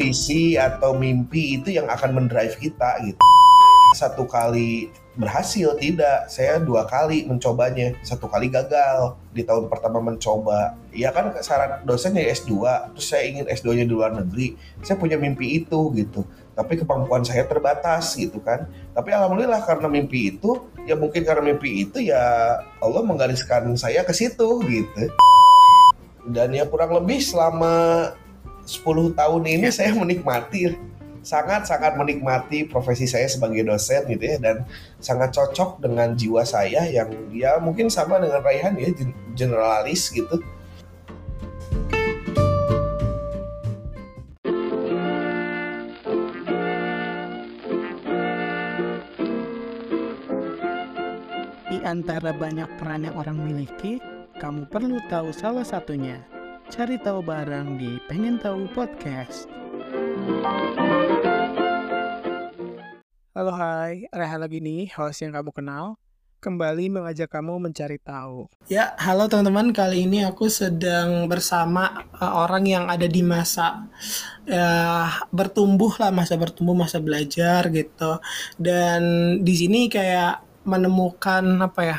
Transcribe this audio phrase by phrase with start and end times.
[0.00, 3.20] visi atau mimpi itu yang akan mendrive kita gitu.
[3.92, 4.88] Satu kali
[5.20, 6.32] berhasil tidak.
[6.32, 7.92] Saya dua kali mencobanya.
[8.00, 9.20] Satu kali gagal.
[9.36, 10.72] Di tahun pertama mencoba.
[10.96, 12.64] Ya kan syarat dosennya S2
[12.96, 14.56] terus saya ingin S2 nya di luar negeri.
[14.80, 16.24] Saya punya mimpi itu gitu.
[16.56, 18.64] Tapi kemampuan saya terbatas gitu kan.
[18.96, 24.16] Tapi alhamdulillah karena mimpi itu ya mungkin karena mimpi itu ya Allah menggariskan saya ke
[24.16, 25.12] situ gitu.
[26.30, 28.06] Dan ya kurang lebih selama
[28.70, 30.78] 10 tahun ini saya menikmati
[31.20, 34.64] sangat-sangat menikmati profesi saya sebagai dosen gitu ya dan
[35.02, 38.88] sangat cocok dengan jiwa saya yang ya mungkin sama dengan Raihan ya
[39.34, 40.40] generalis gitu.
[51.68, 54.00] Di antara banyak peran yang orang miliki,
[54.40, 56.39] kamu perlu tahu salah satunya.
[56.70, 59.50] Cari tahu bareng di Pengen Tahu Podcast.
[63.34, 65.98] Halo hai, Reha lagi nih, host yang kamu kenal.
[66.38, 68.46] Kembali mengajak kamu mencari tahu.
[68.70, 69.74] Ya, halo teman-teman.
[69.74, 73.90] Kali ini aku sedang bersama uh, orang yang ada di masa
[74.46, 78.22] uh, bertumbuh lah, masa bertumbuh, masa belajar gitu.
[78.54, 79.02] Dan
[79.42, 81.98] di sini kayak menemukan apa ya?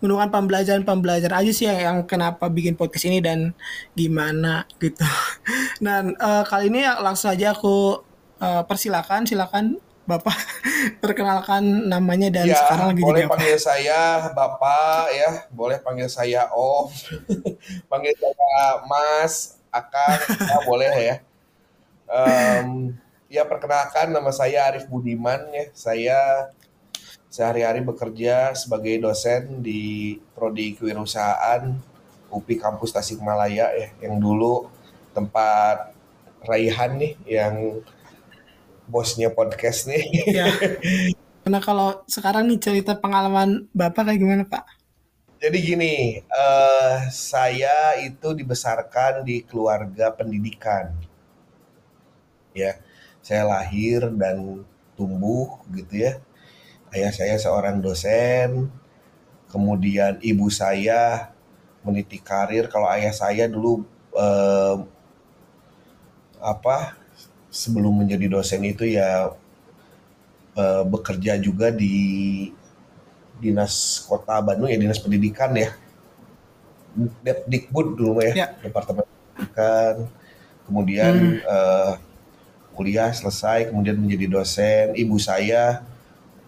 [0.00, 3.52] Menemukan pembelajaran-pembelajaran aja sih yang, yang kenapa bikin podcast ini dan
[3.96, 5.04] gimana gitu.
[5.84, 8.00] Dan uh, kali ini langsung aja aku
[8.40, 10.38] uh, persilakan, silakan Bapak
[11.02, 13.32] perkenalkan namanya dan ya, sekarang lagi boleh jadi apa?
[13.34, 16.86] panggil saya Bapak ya, boleh panggil saya Om,
[17.90, 21.16] panggil saya Mas, Akang, ya, boleh ya.
[22.06, 22.94] Um,
[23.26, 26.18] ya perkenalkan nama saya Arif Budiman ya, saya
[27.30, 31.76] sehari-hari bekerja sebagai dosen di Prodi Kewirausahaan
[32.30, 34.68] UPI Kampus Tasikmalaya ya, yang dulu
[35.14, 35.94] tempat
[36.46, 37.82] Raihan nih yang
[38.86, 40.04] bosnya podcast nih.
[40.30, 40.46] Ya.
[41.46, 44.66] Karena kalau sekarang nih cerita pengalaman Bapak kayak gimana Pak?
[45.36, 45.94] Jadi gini,
[46.32, 50.96] uh, saya itu dibesarkan di keluarga pendidikan.
[52.56, 52.80] Ya,
[53.20, 54.64] saya lahir dan
[54.96, 56.18] tumbuh gitu ya.
[56.94, 58.70] Ayah saya seorang dosen,
[59.50, 61.32] kemudian ibu saya
[61.86, 62.66] meniti karir.
[62.70, 64.82] Kalau ayah saya dulu uh,
[66.40, 66.94] apa
[67.50, 69.32] sebelum menjadi dosen itu ya
[70.56, 72.50] uh, bekerja juga di
[73.40, 75.72] dinas kota Bandung ya dinas pendidikan ya
[77.44, 78.46] Dikbud dulu ya, ya.
[78.64, 79.94] departemen pendidikan
[80.64, 81.44] kemudian hmm.
[81.44, 81.92] uh,
[82.72, 85.84] kuliah selesai kemudian menjadi dosen ibu saya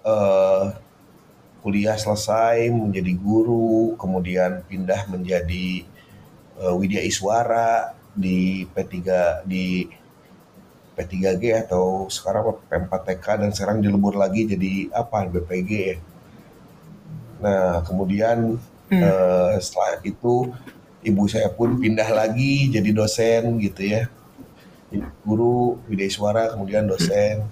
[0.05, 0.75] uh,
[1.63, 5.85] kuliah selesai menjadi guru kemudian pindah menjadi
[6.63, 8.95] uh, Widya Iswara di P3
[9.47, 9.87] di
[10.99, 15.97] P3G atau sekarang P4TK dan sekarang dilebur lagi jadi apa BPG ya.
[17.39, 18.59] Nah kemudian
[18.91, 19.03] hmm.
[19.07, 20.51] uh, setelah itu
[21.07, 24.11] ibu saya pun pindah lagi jadi dosen gitu ya.
[25.23, 27.47] Guru Widya Suara kemudian dosen.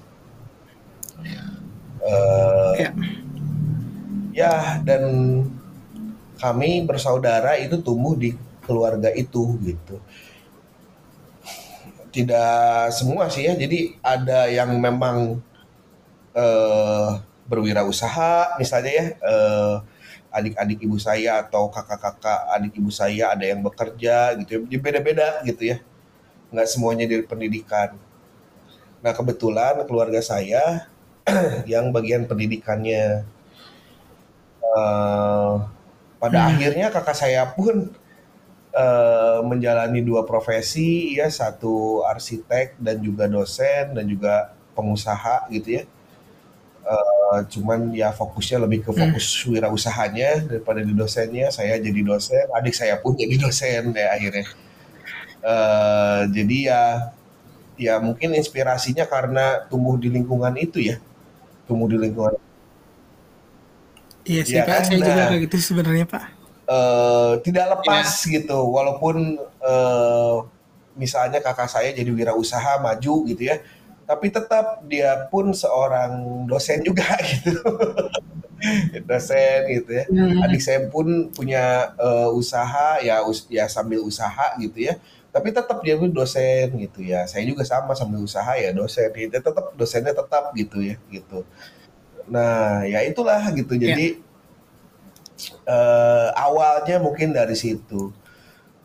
[2.07, 2.91] Uh, ya.
[4.31, 4.55] ya
[4.87, 5.03] dan
[6.39, 9.99] kami bersaudara itu tumbuh di keluarga itu gitu
[12.17, 13.53] tidak semua sih ya.
[13.53, 15.37] Jadi ada yang memang
[16.33, 19.75] uh, berwirausaha misalnya ya uh,
[20.33, 24.59] adik-adik ibu saya atau kakak-kakak adik ibu saya ada yang bekerja gitu ya.
[24.65, 25.85] Jadi beda-beda gitu ya.
[26.49, 28.01] Nggak semuanya dari pendidikan.
[29.05, 30.89] Nah kebetulan keluarga saya
[31.73, 33.27] yang bagian pendidikannya.
[34.63, 35.65] Uh,
[36.21, 36.49] pada hmm.
[36.55, 37.91] akhirnya kakak saya pun
[38.77, 45.85] uh, menjalani dua profesi ya satu arsitek dan juga dosen dan juga pengusaha gitu ya.
[46.87, 49.59] Uh, cuman ya fokusnya lebih ke fokus hmm.
[49.59, 51.51] wirausahanya daripada di dosennya.
[51.51, 54.47] Saya jadi dosen adik saya pun jadi dosen ya akhirnya.
[55.47, 56.83] Uh, jadi ya
[57.77, 60.97] ya mungkin inspirasinya karena tumbuh di lingkungan itu ya
[61.67, 62.35] tumbuh di lingkungan.
[64.27, 64.83] Iya sih ya, Pak, kan?
[64.87, 66.25] saya nah, juga kayak gitu sebenarnya Pak.
[66.67, 68.33] uh, tidak lepas yeah.
[68.43, 68.59] gitu.
[68.59, 70.43] Walaupun uh,
[70.99, 73.61] misalnya kakak saya jadi wirausaha maju gitu ya
[74.07, 77.05] tapi tetap dia pun seorang dosen juga
[77.35, 77.59] gitu.
[79.05, 80.05] Dosen gitu ya.
[80.07, 80.47] Hmm.
[80.47, 84.95] adik saya pun punya uh, usaha ya us ya sambil usaha gitu ya
[85.37, 87.29] tapi tetap dia pun dosen gitu ya.
[87.29, 89.13] Saya juga sama sambil usaha ya dosen.
[89.13, 91.45] Gitu tetap dosennya tetap gitu ya gitu.
[92.33, 93.77] Nah ya itulah gitu.
[93.77, 94.25] Jadi yeah
[95.69, 98.13] uh, awalnya mungkin dari situ.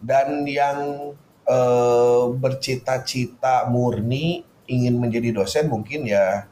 [0.01, 1.13] Dan yang
[1.45, 6.49] eh, bercita-cita murni ingin menjadi dosen mungkin ya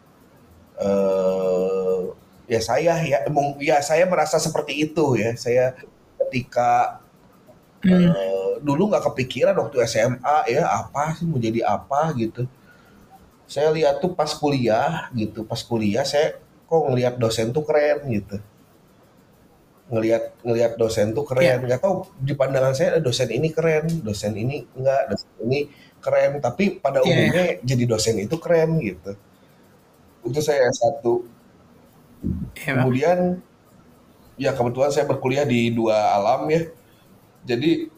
[0.78, 2.14] eh,
[2.46, 3.26] ya saya ya
[3.58, 5.34] ya saya merasa seperti itu ya.
[5.34, 5.74] Saya
[6.22, 6.99] ketika
[7.84, 8.10] hmm.
[8.12, 12.46] uh, dulu nggak kepikiran waktu SMA ya apa sih mau jadi apa gitu.
[13.50, 16.38] Saya lihat tuh pas kuliah gitu pas kuliah saya
[16.70, 18.38] kok ngelihat dosen tuh keren gitu.
[19.90, 21.46] Ngelihat ngelihat dosen tuh keren.
[21.46, 21.58] Yeah.
[21.58, 25.60] nggak tahu di pandangan saya dosen ini keren dosen ini enggak dosen ini
[25.98, 26.32] keren.
[26.44, 27.10] Tapi pada yeah.
[27.10, 29.18] umumnya jadi dosen itu keren gitu.
[30.28, 31.26] Itu saya satu.
[32.54, 33.40] Yeah, kemudian
[34.36, 36.68] ya kebetulan saya berkuliah di dua alam ya
[37.46, 37.90] jadi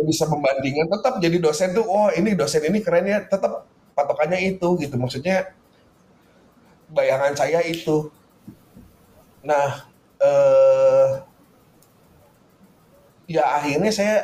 [0.00, 4.68] bisa membandingkan tetap jadi dosen tuh oh ini dosen ini keren ya tetap patokannya itu
[4.80, 4.96] gitu.
[4.96, 5.52] Maksudnya
[6.90, 8.08] bayangan saya itu.
[9.44, 9.84] Nah
[10.20, 11.10] eh,
[13.30, 14.16] ya akhirnya saya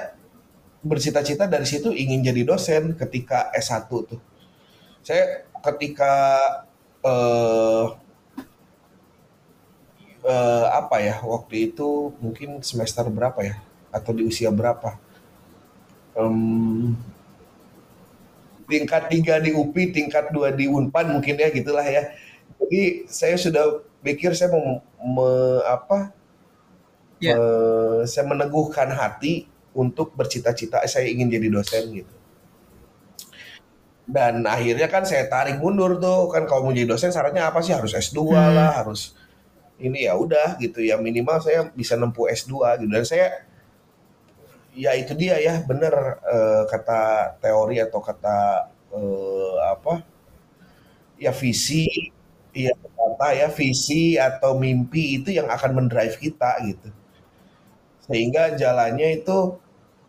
[0.86, 4.20] bercita-cita dari situ ingin jadi dosen ketika S1 tuh.
[5.04, 6.14] Saya ketika
[7.04, 7.86] eh,
[10.26, 13.56] eh, apa ya waktu itu mungkin semester berapa ya
[13.96, 15.00] atau di usia berapa?
[16.16, 16.96] Um,
[18.68, 22.12] tingkat tiga di UPI tingkat dua di Unpad mungkin ya gitulah ya.
[22.60, 25.30] Jadi saya sudah pikir saya mau me,
[25.64, 26.12] apa?
[27.22, 27.38] Yeah.
[27.38, 32.14] me, saya meneguhkan hati untuk bercita-cita saya ingin jadi dosen gitu.
[34.06, 37.74] Dan akhirnya kan saya tarik mundur tuh kan kalau mau jadi dosen syaratnya apa sih?
[37.74, 38.54] Harus S2 hmm.
[38.54, 39.18] lah harus
[39.82, 40.80] ini ya udah gitu.
[40.80, 42.88] Ya minimal saya bisa nempuh S2 gitu.
[42.88, 43.44] Dan saya
[44.84, 45.94] ya itu dia ya bener
[46.34, 47.00] uh, kata
[47.42, 48.36] teori atau kata
[48.94, 49.92] uh, apa?
[51.24, 51.84] Ya visi
[52.56, 56.88] ya kata ya visi atau mimpi itu yang akan mendrive kita gitu.
[58.06, 59.58] Sehingga jalannya itu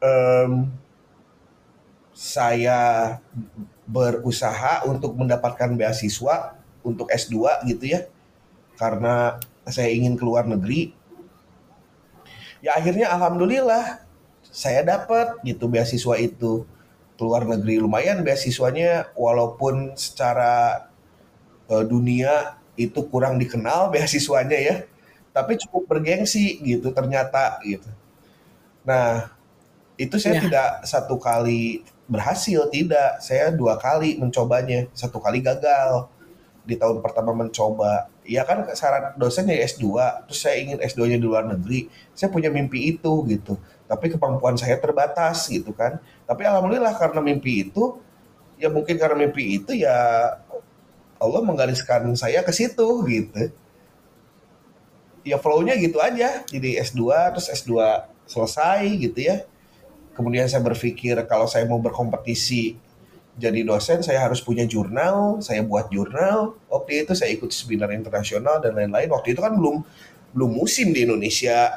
[0.01, 0.51] um,
[2.17, 2.79] saya
[3.87, 8.01] berusaha untuk mendapatkan beasiswa untuk S2 gitu ya.
[8.79, 9.37] Karena
[9.67, 10.93] saya ingin keluar negeri.
[12.61, 14.01] Ya akhirnya alhamdulillah
[14.57, 16.65] saya dapat gitu beasiswa itu
[17.13, 20.85] keluar negeri lumayan beasiswanya walaupun secara
[21.69, 24.75] uh, dunia itu kurang dikenal beasiswanya ya
[25.37, 27.85] tapi cukup bergengsi gitu ternyata gitu.
[28.81, 29.29] Nah
[29.93, 30.49] itu saya ya.
[30.49, 36.09] tidak satu kali berhasil tidak, saya dua kali mencobanya, satu kali gagal
[36.63, 38.09] di tahun pertama mencoba.
[38.25, 39.85] Ya kan syarat dosennya S2,
[40.27, 43.59] terus saya ingin S2-nya di luar negeri, saya punya mimpi itu gitu.
[43.87, 45.99] Tapi kemampuan saya terbatas gitu kan.
[46.27, 47.97] Tapi alhamdulillah karena mimpi itu,
[48.59, 49.95] ya mungkin karena mimpi itu ya
[51.17, 53.49] Allah menggariskan saya ke situ gitu
[55.27, 56.47] ya flow-nya gitu aja.
[56.47, 57.03] Jadi S2
[57.35, 57.75] terus S2
[58.23, 59.43] selesai gitu ya.
[60.15, 62.79] Kemudian saya berpikir kalau saya mau berkompetisi
[63.37, 66.57] jadi dosen saya harus punya jurnal, saya buat jurnal.
[66.73, 69.13] Waktu itu saya ikut seminar internasional dan lain-lain.
[69.13, 69.85] Waktu itu kan belum
[70.33, 71.69] belum musim di Indonesia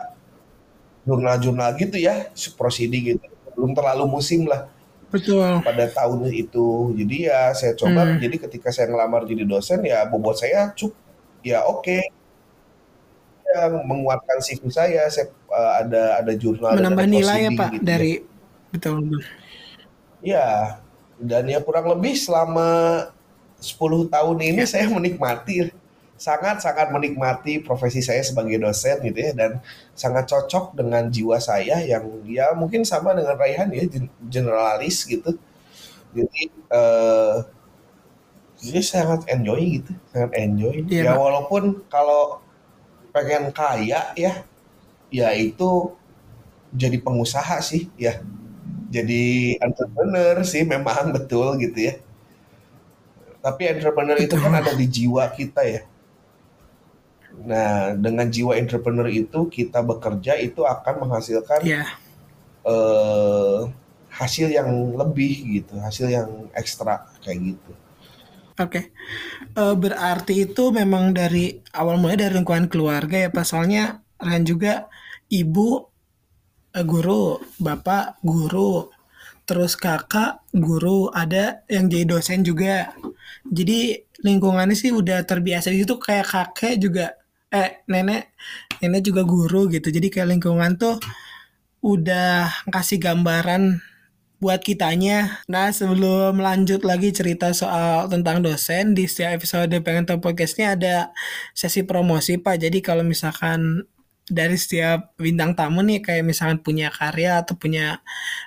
[1.05, 3.26] jurnal-jurnal gitu ya, proceeding gitu.
[3.56, 4.69] Belum terlalu musim lah.
[5.11, 5.61] Betul.
[5.67, 6.94] Pada tahun itu.
[6.94, 8.19] Jadi ya saya coba hmm.
[8.23, 10.94] jadi ketika saya ngelamar jadi dosen ya bobot saya cuk
[11.43, 12.02] ya oke okay
[13.50, 15.11] yang menguatkan CV saya.
[15.11, 17.87] Saya uh, ada ada jurnal menambah ada nilai ya Pak gitu ya.
[17.87, 18.20] dari ya.
[18.70, 18.99] betul.
[20.20, 20.48] Ya,
[21.17, 22.69] dan ya kurang lebih selama
[23.56, 24.69] 10 tahun ini ya.
[24.79, 25.72] saya menikmati
[26.20, 29.65] sangat-sangat menikmati profesi saya sebagai dosen gitu ya dan
[29.96, 33.89] sangat cocok dengan jiwa saya yang ya mungkin sama dengan Raihan ya
[34.29, 35.41] generalis gitu.
[36.12, 37.41] Jadi uh,
[38.60, 40.84] jadi sangat enjoy gitu, sangat enjoy.
[40.93, 42.44] Ya, ya walaupun kalau
[43.17, 44.44] pengen kaya ya
[45.08, 45.96] ya itu
[46.77, 48.20] jadi pengusaha sih ya.
[48.93, 51.94] Jadi entrepreneur sih memang betul gitu ya.
[53.41, 55.90] Tapi entrepreneur itu kan ada di jiwa kita ya
[57.41, 61.89] nah dengan jiwa entrepreneur itu kita bekerja itu akan menghasilkan yeah.
[62.69, 63.69] uh,
[64.11, 64.69] hasil yang
[64.99, 67.73] lebih gitu hasil yang ekstra kayak gitu
[68.61, 68.93] Oke.
[69.56, 73.47] Uh, berarti itu memang dari awal mulai dari lingkungan keluarga ya Pak.
[73.49, 74.85] Soalnya Ren juga
[75.32, 75.89] ibu
[76.77, 78.93] uh, guru, bapak guru,
[79.49, 82.93] terus kakak guru, ada yang jadi dosen juga.
[83.49, 87.17] Jadi lingkungannya sih udah terbiasa itu kayak kakek juga
[87.51, 88.31] eh nenek
[88.81, 89.91] nenek juga guru gitu.
[89.91, 90.97] Jadi kayak lingkungan tuh
[91.85, 93.83] udah kasih gambaran
[94.41, 95.45] buat kitanya.
[95.53, 101.13] Nah, sebelum lanjut lagi cerita soal tentang dosen, di setiap episode Pengen Tahu Podcastnya ada
[101.53, 102.57] sesi promosi, Pak.
[102.57, 103.85] Jadi kalau misalkan
[104.31, 108.01] dari setiap bintang tamu nih kayak misalkan punya karya atau punya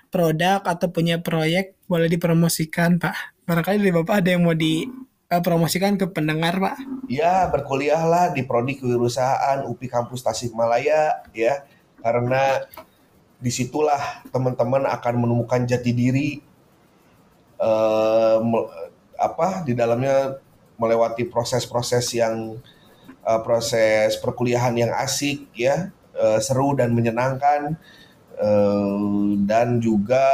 [0.10, 3.44] produk atau punya proyek boleh dipromosikan Pak.
[3.44, 4.56] Barangkali dari Bapak ada yang mau
[5.40, 6.76] dipromosikan ke pendengar Pak.
[7.10, 11.64] Ya berkuliahlah di Prodi Kewirausahaan UPI Kampus Tasikmalaya ya.
[12.04, 12.68] Karena
[13.40, 16.30] di situlah teman-teman akan menemukan jati diri
[17.60, 18.40] uh,
[19.16, 20.40] apa di dalamnya
[20.76, 22.60] melewati proses-proses yang
[23.24, 25.90] uh, proses perkuliahan yang asik ya.
[26.14, 27.80] Uh, seru dan menyenangkan.
[28.34, 30.26] Uh, dan juga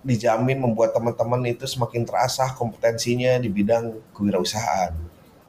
[0.00, 4.96] dijamin membuat teman-teman itu semakin terasah kompetensinya di bidang kewirausahaan.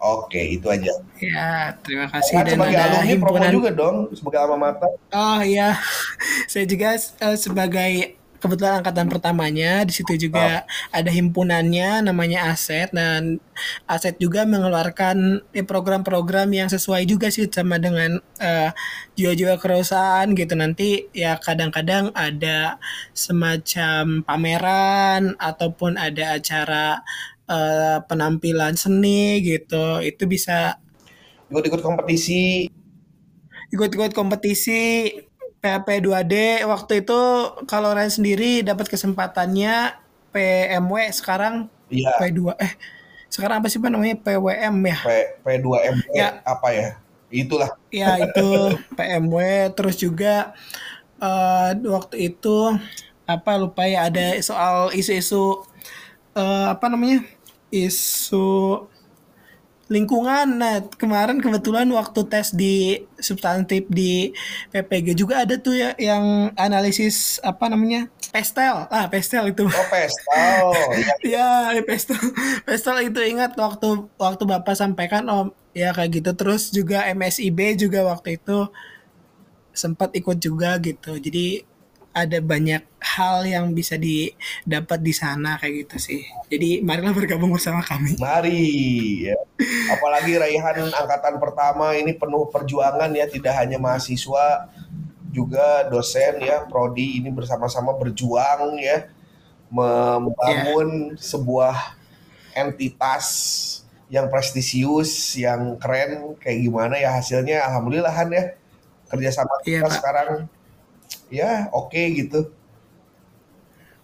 [0.02, 0.98] Oke, itu aja.
[1.22, 2.42] Ya, terima kasih.
[2.42, 3.38] Dan sebagai ada alumni himpunan...
[3.38, 4.90] promo juga dong, sebagai alma mater.
[5.14, 5.78] Oh iya,
[6.52, 10.98] saya juga uh, sebagai kebetulan angkatan pertamanya di situ juga oh.
[10.98, 12.90] ada himpunannya namanya Aset.
[12.90, 13.38] Dan
[13.86, 18.70] Aset juga mengeluarkan eh, program-program yang sesuai juga sih sama dengan uh,
[19.14, 20.58] jiwa-jiwa kerusahaan gitu.
[20.58, 22.82] Nanti ya kadang-kadang ada
[23.14, 27.06] semacam pameran ataupun ada acara
[27.46, 30.02] uh, penampilan seni gitu.
[30.02, 30.82] Itu bisa
[31.54, 32.66] ikut-ikut kompetisi.
[33.72, 35.08] Ikut-ikut kompetisi
[35.62, 37.22] PHP 2D waktu itu
[37.70, 39.94] kalau Ryan sendiri dapat kesempatannya
[40.34, 42.18] PMW sekarang iya.
[42.18, 42.74] P2 eh
[43.32, 44.98] sekarang apa sih Pak namanya PWM ya?
[45.08, 45.10] P,
[45.46, 46.44] P2M ya.
[46.44, 46.90] apa ya?
[47.32, 47.72] Itulah.
[47.88, 49.38] Ya itu PMW
[49.72, 50.52] terus juga
[51.22, 52.76] uh, waktu itu
[53.24, 55.64] apa lupa ya ada soal isu-isu
[56.36, 57.24] uh, apa namanya?
[57.72, 58.84] isu
[59.92, 60.48] lingkungan.
[60.56, 64.32] Nah, kemarin kebetulan waktu tes di substantif di
[64.72, 68.08] PPG juga ada tuh ya yang analisis apa namanya?
[68.32, 68.88] Pestel.
[68.88, 69.68] Ah, pestel itu.
[69.68, 70.66] Oh, pestel.
[71.36, 72.16] ya, pestel.
[72.64, 76.32] Pestel itu ingat waktu waktu Bapak sampaikan oh ya kayak gitu.
[76.40, 78.72] Terus juga MSIB juga waktu itu
[79.76, 81.20] sempat ikut juga gitu.
[81.20, 81.68] Jadi
[82.12, 86.22] ada banyak hal yang bisa didapat di sana kayak gitu sih.
[86.52, 88.20] Jadi marilah bergabung bersama kami.
[88.20, 88.62] Mari
[89.32, 89.40] ya.
[89.96, 94.68] Apalagi raihan angkatan pertama ini penuh perjuangan ya, tidak hanya mahasiswa
[95.32, 99.08] juga dosen ya, prodi ini bersama-sama berjuang ya
[99.72, 101.24] membangun yeah.
[101.24, 101.76] sebuah
[102.52, 103.26] entitas
[104.12, 108.60] yang prestisius, yang keren kayak gimana ya hasilnya alhamdulillah kan ya
[109.08, 110.30] kerjasama iya, kita yeah, sekarang
[111.32, 112.52] ya oke okay, gitu.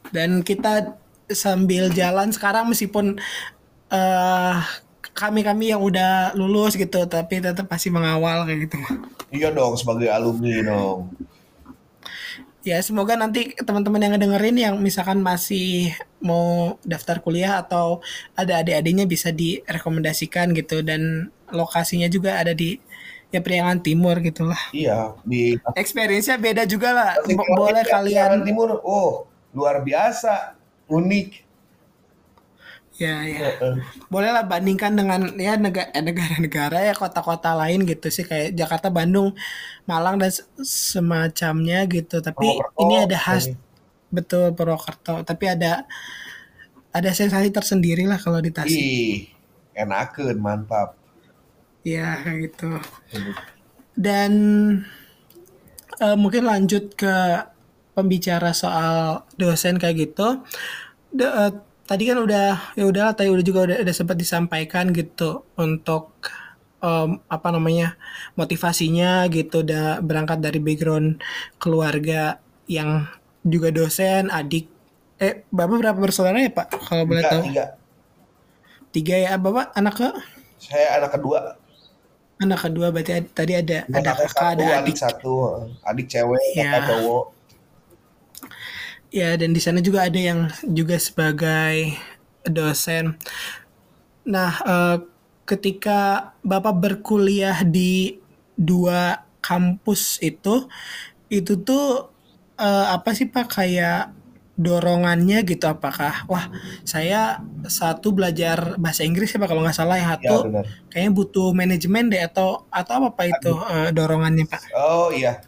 [0.10, 0.96] Dan kita
[1.28, 3.20] sambil jalan sekarang meskipun
[3.92, 4.56] uh,
[5.12, 8.78] kami-kami yang udah lulus gitu tapi tetap masih mengawal kayak gitu.
[9.34, 11.12] Iya dong sebagai alumni dong.
[12.64, 18.04] Ya semoga nanti teman-teman yang ngedengerin yang misalkan masih mau daftar kuliah atau
[18.36, 20.84] ada adik-adiknya bisa direkomendasikan gitu.
[20.84, 22.76] Dan lokasinya juga ada di
[23.32, 24.60] ya Priangan Timur gitulah.
[24.72, 27.10] Iya, di experience-nya beda juga lah.
[27.56, 28.70] Boleh kalian Priangan Timur.
[28.84, 30.56] Oh, luar biasa,
[30.88, 31.48] unik.
[32.98, 33.54] Ya, ya.
[34.10, 39.38] Bolehlah bandingkan dengan ya eh, negara-negara ya kota-kota lain gitu sih kayak Jakarta, Bandung,
[39.86, 40.34] Malang dan
[40.66, 42.18] semacamnya gitu.
[42.26, 43.54] Tapi Purwokerto, ini ada khas
[44.10, 45.86] betul Purwokerto, tapi ada
[46.90, 48.82] ada sensasi tersendiri lah kalau di Tasik.
[48.82, 49.30] Ih,
[49.78, 50.97] enakan, mantap.
[51.86, 52.70] Ya kayak gitu.
[53.98, 54.34] Dan
[56.02, 57.46] uh, mungkin lanjut ke
[57.98, 60.46] pembicara soal dosen kayak gitu.
[61.10, 61.52] De, uh,
[61.88, 66.14] tadi kan udah ya udah tadi udah juga udah, udah sempat disampaikan gitu untuk
[66.84, 67.96] um, apa namanya
[68.38, 71.24] motivasinya gitu udah berangkat dari background
[71.58, 72.38] keluarga
[72.70, 73.08] yang
[73.42, 74.70] juga dosen adik.
[75.18, 76.68] Eh bapak berapa bersaudara ya pak?
[76.78, 77.42] Kalau boleh tahu.
[77.50, 77.66] tiga.
[78.94, 80.10] Tiga ya bapak anak ke?
[80.62, 81.58] Saya anak kedua
[82.38, 84.78] Anak kedua berarti ada, tadi ada ya, ada kakak, satu, ada adik.
[84.78, 85.34] adik satu,
[85.82, 86.62] adik cewek, ya.
[86.70, 87.26] kakak cowok.
[89.10, 91.98] Ya, dan di sana juga ada yang juga sebagai
[92.46, 93.18] dosen.
[94.28, 94.98] Nah, eh,
[95.48, 98.20] ketika Bapak berkuliah di
[98.54, 100.68] dua kampus itu,
[101.32, 102.12] itu tuh
[102.60, 104.14] eh, apa sih Pak kayak
[104.58, 106.50] dorongannya gitu apakah wah
[106.82, 112.10] saya satu belajar bahasa Inggris ya kalau nggak salah ya satu ya, kayaknya butuh manajemen
[112.10, 114.62] deh atau atau apa pak itu uh, dorongannya pak?
[114.74, 115.46] Oh iya.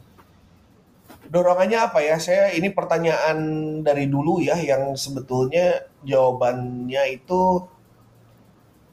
[1.25, 2.21] Dorongannya apa ya?
[2.21, 3.37] Saya ini pertanyaan
[3.81, 7.65] dari dulu ya yang sebetulnya jawabannya itu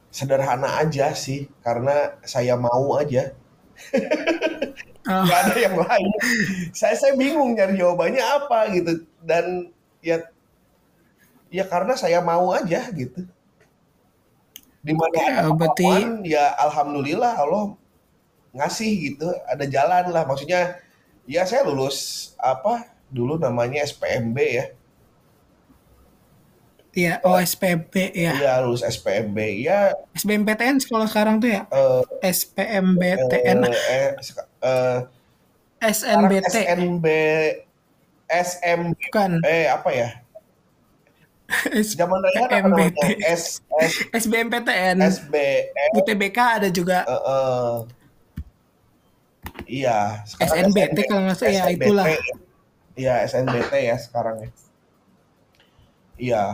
[0.09, 3.37] sederhana aja sih karena saya mau aja.
[5.07, 5.23] Oh.
[5.23, 6.11] Gak ada yang lain.
[6.75, 9.07] Saya saya bingung nyari jawabannya apa gitu.
[9.23, 9.76] Dan
[10.07, 10.17] ya
[11.51, 13.27] ya karena saya mau aja gitu
[14.87, 15.91] di mana ya, berarti...
[16.23, 17.75] ya alhamdulillah Allah
[18.55, 20.79] ngasih gitu ada jalan lah maksudnya
[21.27, 24.67] ya saya lulus apa dulu namanya SPMB ya
[26.97, 28.33] Iya, oh SPMB ya.
[28.33, 29.37] Iya, lulus SPMB.
[29.61, 31.69] Ya SBMPTN sekolah sekarang tuh ya?
[31.69, 33.69] uh, SPMBTN.
[33.69, 34.17] uh, eh,
[34.65, 35.05] uh,
[35.85, 36.57] SNBT.
[36.57, 37.07] SNB
[38.27, 39.31] SMB Bukan.
[39.47, 40.11] eh apa ya?
[41.95, 42.91] Zaman raya apa namanya?
[43.23, 43.93] S S
[44.27, 44.99] SBMPTN.
[44.99, 47.07] SBM UTBK ada juga.
[47.07, 47.73] uh, uh,
[49.71, 52.07] iya, SNBT kalau nggak salah ya itulah.
[52.97, 54.51] Iya, SNBT ya sekarang ya.
[56.17, 56.45] Iya,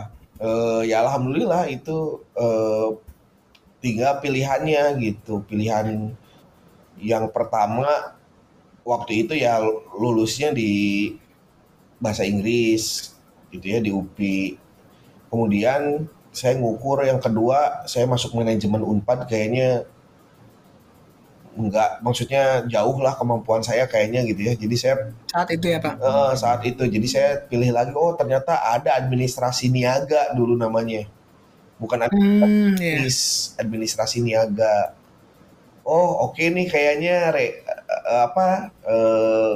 [0.43, 2.89] eh, ya alhamdulillah itu eh,
[3.79, 5.41] tinggal pilihannya gitu.
[5.47, 6.11] Pilihan
[6.99, 8.13] yang pertama
[8.83, 9.63] waktu itu ya
[9.95, 10.71] lulusnya di
[12.03, 12.83] bahasa Inggris
[13.53, 14.37] gitu ya di UPI.
[15.31, 15.81] Kemudian
[16.33, 19.85] saya ngukur yang kedua saya masuk manajemen Unpad kayaknya
[21.53, 24.53] enggak maksudnya jauh lah kemampuan saya kayaknya gitu ya.
[24.57, 24.95] Jadi saya
[25.31, 25.95] Saat itu ya Pak.
[26.07, 31.01] eh, saat itu jadi saya pilih lagi oh ternyata ada administrasi niaga dulu namanya.
[31.81, 34.95] Bukan Hmm, administrasi administrasi niaga.
[35.85, 37.59] Oh, oke nih kayaknya re-
[38.13, 38.47] eh, apa
[38.87, 39.55] eh,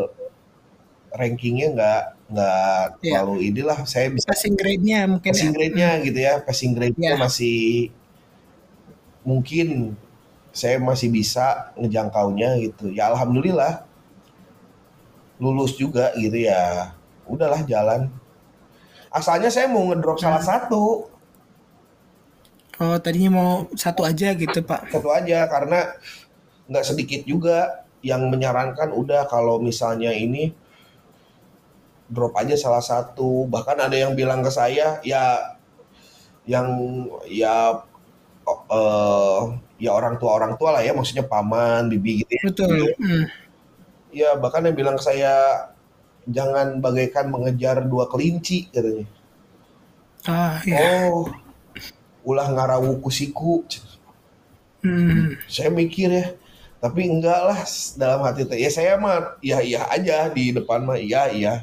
[1.20, 3.24] rankingnya nggak nggak Iya.
[3.24, 5.56] terlalu inilah saya bisa Passing grade-nya mungkin passing ya.
[5.56, 7.20] grade-nya gitu ya passing grade-nya Iya.
[7.20, 7.60] masih
[9.24, 9.96] mungkin
[10.52, 13.86] saya masih bisa ngejangkaunya gitu ya alhamdulillah
[15.38, 16.92] lulus juga gitu ya
[17.24, 18.10] udahlah jalan
[19.08, 21.08] asalnya saya mau ngedrop salah satu
[22.78, 24.94] Oh, tadinya mau satu aja gitu Pak.
[24.94, 25.98] satu aja karena
[26.70, 30.54] nggak sedikit juga yang menyarankan udah kalau misalnya ini
[32.08, 35.24] drop aja salah satu bahkan ada yang bilang ke saya ya
[36.48, 36.68] yang
[37.28, 37.84] ya
[38.48, 39.42] eh
[39.78, 42.78] ya orang tua orang tua lah ya maksudnya paman bibi gitu ya Betul.
[42.98, 43.26] Hmm.
[44.16, 45.68] ya bahkan yang bilang ke saya
[46.28, 49.06] jangan bagaikan mengejar dua kelinci katanya
[50.28, 51.08] Ah, ya.
[51.08, 51.28] oh
[52.24, 53.63] ulah ngarawu kusiku
[54.78, 55.36] Hmm.
[55.50, 56.26] saya mikir ya
[56.78, 57.60] tapi enggak lah
[57.98, 61.54] dalam hati teh ya saya mah iya iya aja di depan mah iya iya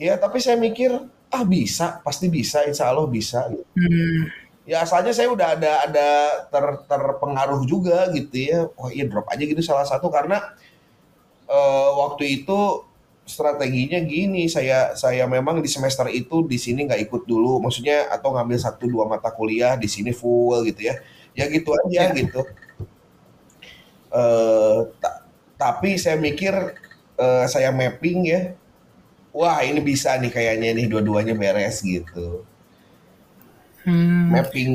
[0.00, 0.88] ya tapi saya mikir
[1.30, 3.44] ah bisa pasti bisa insya Allah bisa.
[3.76, 4.32] Hmm.
[4.64, 6.08] ya asalnya saya udah ada ada
[6.48, 8.58] ter, terpengaruh juga gitu ya.
[8.80, 10.40] Wah iya drop aja gitu salah satu karena
[11.46, 12.88] eh, waktu itu
[13.28, 17.60] strateginya gini saya saya memang di semester itu di sini nggak ikut dulu.
[17.60, 20.96] Maksudnya atau ngambil satu dua mata kuliah di sini full gitu ya.
[21.36, 22.16] Ya gitu aja Ya.
[22.16, 22.42] gitu.
[24.98, 25.22] Ta-
[25.60, 26.50] tapi saya mikir
[27.20, 28.40] eh, saya mapping ya
[29.30, 32.44] wah ini bisa nih kayaknya nih dua-duanya beres gitu
[33.80, 34.28] Hmm.
[34.28, 34.72] mapping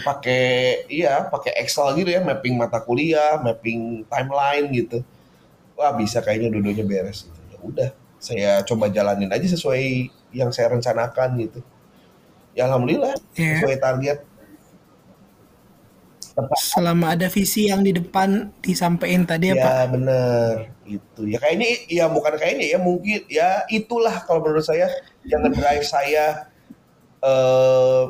[0.00, 5.04] pakai iya pakai Excel gitu ya mapping mata kuliah mapping timeline gitu
[5.76, 7.36] wah bisa kayaknya dua-duanya beres gitu.
[7.52, 11.60] ya udah saya coba jalanin aja sesuai yang saya rencanakan gitu
[12.56, 13.60] ya alhamdulillah Ya.
[13.60, 14.24] sesuai target
[16.36, 16.56] Tepat.
[16.60, 19.72] Selama ada visi yang di depan disampaikan tadi ya, Pak.
[19.72, 20.52] ya bener
[20.86, 24.86] itu ya kayaknya ya bukan kayaknya ya mungkin ya itulah kalau menurut saya
[25.24, 26.46] yang ngedrive saya
[27.24, 28.02] eh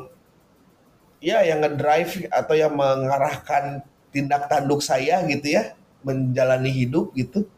[1.23, 3.81] ya yang ngedrive atau yang mengarahkan
[4.13, 5.73] tindak tanduk saya gitu ya
[6.05, 7.49] menjalani hidup gitu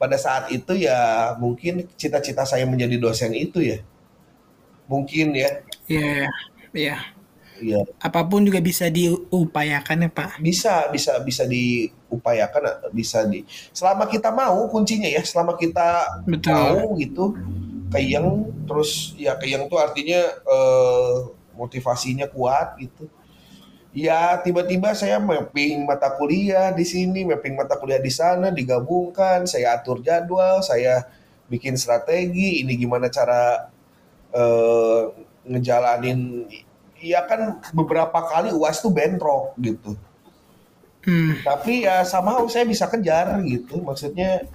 [0.00, 3.78] pada saat itu ya mungkin cita-cita saya menjadi dosen itu ya
[4.88, 5.50] mungkin ya
[5.88, 6.28] Iya.
[6.74, 6.96] Iya.
[7.62, 10.30] Ya Apa pun juga bisa diupayakan ya, Pak.
[10.42, 16.54] bisa bisa bisa diupayakan bisa di selama kita mau kuncinya ya selama kita Betul.
[16.54, 17.34] mau gitu
[17.94, 21.14] keyeng terus ya keyeng tuh artinya eh,
[21.54, 23.06] motivasinya kuat gitu
[23.94, 29.78] ya tiba-tiba saya mapping mata kuliah di sini mapping mata kuliah di sana digabungkan saya
[29.78, 31.06] atur jadwal saya
[31.46, 33.70] bikin strategi ini gimana cara
[34.34, 35.02] eh,
[35.46, 36.50] ngejalanin
[37.04, 39.92] ya kan beberapa kali uas tuh bentrok gitu.
[41.04, 41.36] Hmm.
[41.44, 43.84] tapi ya sama saya bisa kejar gitu.
[43.84, 44.48] Maksudnya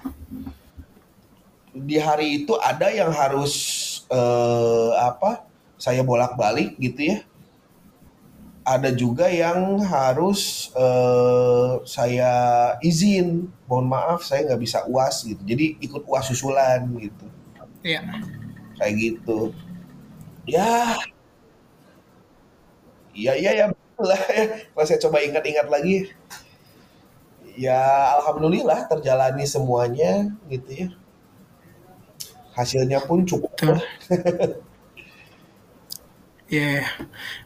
[1.70, 3.54] di hari itu ada yang harus
[4.10, 5.46] eh, apa
[5.78, 7.18] saya bolak-balik gitu ya.
[8.66, 12.32] Ada juga yang harus eh, saya
[12.82, 13.46] izin.
[13.70, 15.38] Mohon maaf saya nggak bisa uas gitu.
[15.46, 17.26] Jadi ikut uas susulan gitu.
[17.80, 18.02] Iya.
[18.76, 19.54] kayak gitu.
[20.48, 20.98] Ya
[23.14, 26.10] iya iya ya betul lah ya kalau saya coba ingat-ingat lagi
[27.58, 27.80] ya
[28.20, 30.88] alhamdulillah terjalani semuanya gitu ya
[32.54, 33.82] hasilnya pun cukup lah.
[36.50, 36.82] Iya.
[36.82, 36.86] Yeah.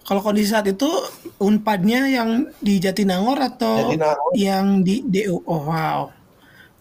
[0.08, 0.88] Kalau kondisi saat itu
[1.36, 4.32] unpadnya yang di Jatinangor atau Jatinangor.
[4.32, 5.44] yang di DU?
[5.44, 6.08] Oh wow,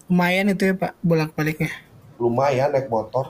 [0.08, 1.68] lumayan itu ya Pak bolak baliknya.
[2.16, 3.28] Lumayan naik motor.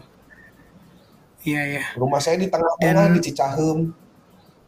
[1.43, 1.85] Iya ya.
[1.99, 3.15] Rumah saya di tengah-tengah dan...
[3.19, 3.79] di Cicahem.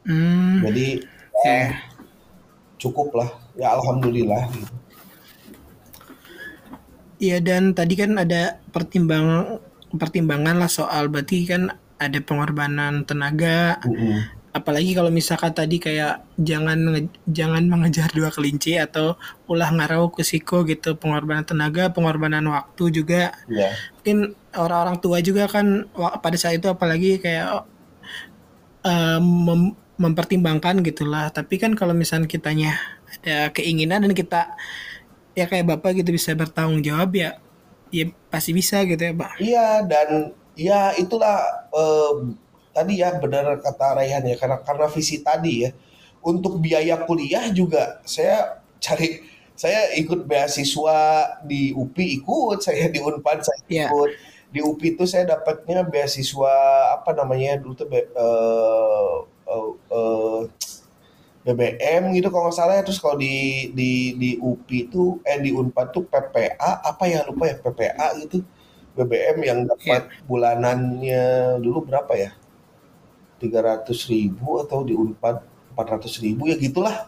[0.06, 0.62] Hmm.
[0.62, 1.02] Jadi
[1.42, 1.74] yeah.
[1.74, 1.82] ya,
[2.78, 3.30] cukup lah.
[3.58, 4.46] Ya alhamdulillah.
[7.16, 9.58] Iya dan tadi kan ada pertimbangan
[9.96, 13.80] pertimbangan lah soal berarti kan ada pengorbanan tenaga.
[13.82, 14.18] Mm -hmm.
[14.56, 19.16] Apalagi kalau misalkan tadi kayak jangan jangan mengejar dua kelinci atau
[19.48, 23.36] ulah ngarau ke siko gitu pengorbanan tenaga, pengorbanan waktu juga.
[23.48, 23.72] Yeah.
[24.00, 25.88] Mungkin orang-orang tua juga kan
[26.20, 27.68] pada saat itu apalagi kayak
[29.20, 31.28] mem mempertimbangkan gitulah.
[31.32, 32.76] Tapi kan kalau misalnya kitanya
[33.20, 34.54] ada keinginan dan kita
[35.36, 37.36] ya kayak bapak gitu bisa bertanggung jawab ya
[37.92, 39.30] ya pasti bisa gitu ya pak.
[39.40, 40.08] Iya dan
[40.56, 42.14] ya itulah eh,
[42.76, 45.70] tadi ya benar kata Rayhan ya karena karena visi tadi ya
[46.20, 49.24] untuk biaya kuliah juga saya cari
[49.56, 50.98] saya ikut beasiswa
[51.48, 53.88] di UPI ikut saya di Unpad saya yeah.
[53.88, 54.10] ikut
[54.52, 56.54] di UPI itu saya dapatnya beasiswa
[57.00, 60.40] apa namanya dulu tuh uh, uh, uh,
[61.46, 62.82] BBM gitu kalau nggak salah ya.
[62.82, 67.46] Terus kalau di di di UPI itu eh di Unpad tuh PPA apa ya lupa
[67.46, 68.42] ya PPA gitu.
[68.98, 70.24] BBM yang dapat yeah.
[70.26, 71.24] bulanannya
[71.62, 72.30] dulu berapa ya?
[73.38, 75.44] 300 ribu atau di Unpad
[75.78, 77.06] 400 ribu ya gitulah.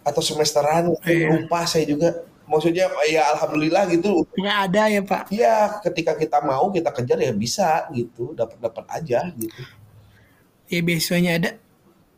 [0.00, 1.28] Atau semesteran yeah.
[1.28, 2.24] lupa saya juga.
[2.44, 4.24] Maksudnya ya alhamdulillah gitu.
[4.36, 5.22] Nggak ada ya pak?
[5.32, 8.32] Iya ketika kita mau kita kejar ya bisa gitu.
[8.32, 9.64] Dapat dapat aja gitu
[10.68, 11.50] ya biasanya ada.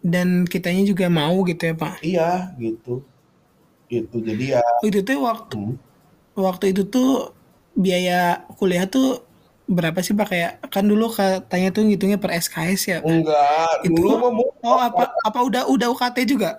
[0.07, 1.95] Dan kitanya juga mau gitu ya pak.
[2.05, 3.03] Iya gitu.
[3.91, 4.63] Itu jadi ya.
[4.63, 5.77] Oh, itu tuh waktu hmm.
[6.39, 7.35] waktu itu tuh
[7.75, 9.27] biaya kuliah tuh
[9.67, 10.31] berapa sih pak?
[10.31, 15.11] Kayak kan dulu katanya tuh ngitungnya per SKS ya enggak itu dulu mau oh apa
[15.27, 16.55] apa udah udah UKT juga?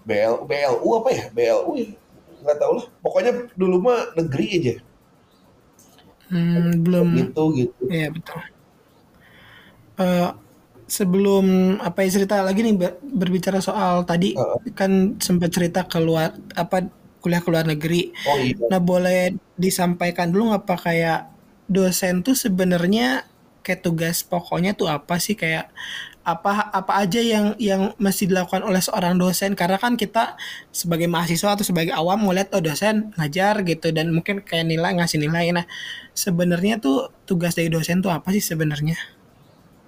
[0.08, 1.24] BL, BLU apa ya?
[1.36, 1.90] BLU ya?
[2.44, 2.86] Nggak tahu lah.
[3.04, 4.76] Pokoknya dulu mah negeri aja.
[6.32, 7.08] Hmm, belum.
[7.12, 7.84] Gitu gitu.
[7.92, 8.40] Iya betul.
[9.94, 10.32] Uh,
[10.88, 14.60] sebelum apa ya cerita lagi nih berbicara soal tadi uh.
[14.74, 16.88] kan sempat cerita keluar apa
[17.24, 18.12] kuliah ke luar negeri.
[18.28, 18.56] Oh iya.
[18.68, 21.20] Nah boleh disampaikan dulu nggak apa kayak
[21.70, 23.28] dosen tuh sebenarnya
[23.64, 25.34] kayak tugas pokoknya tuh apa sih?
[25.34, 25.72] Kayak
[26.24, 29.56] apa apa aja yang yang mesti dilakukan oleh seorang dosen?
[29.56, 30.36] Karena kan kita
[30.72, 33.92] sebagai mahasiswa atau sebagai awam melihat oh dosen ngajar gitu.
[33.96, 35.52] Dan mungkin kayak nilai ngasih nilai.
[35.52, 35.66] Nah
[36.16, 38.96] sebenarnya tuh tugas dari dosen tuh apa sih sebenarnya?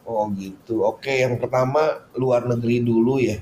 [0.06, 0.86] Oh gitu.
[0.86, 3.42] Oke yang pertama luar negeri dulu ya.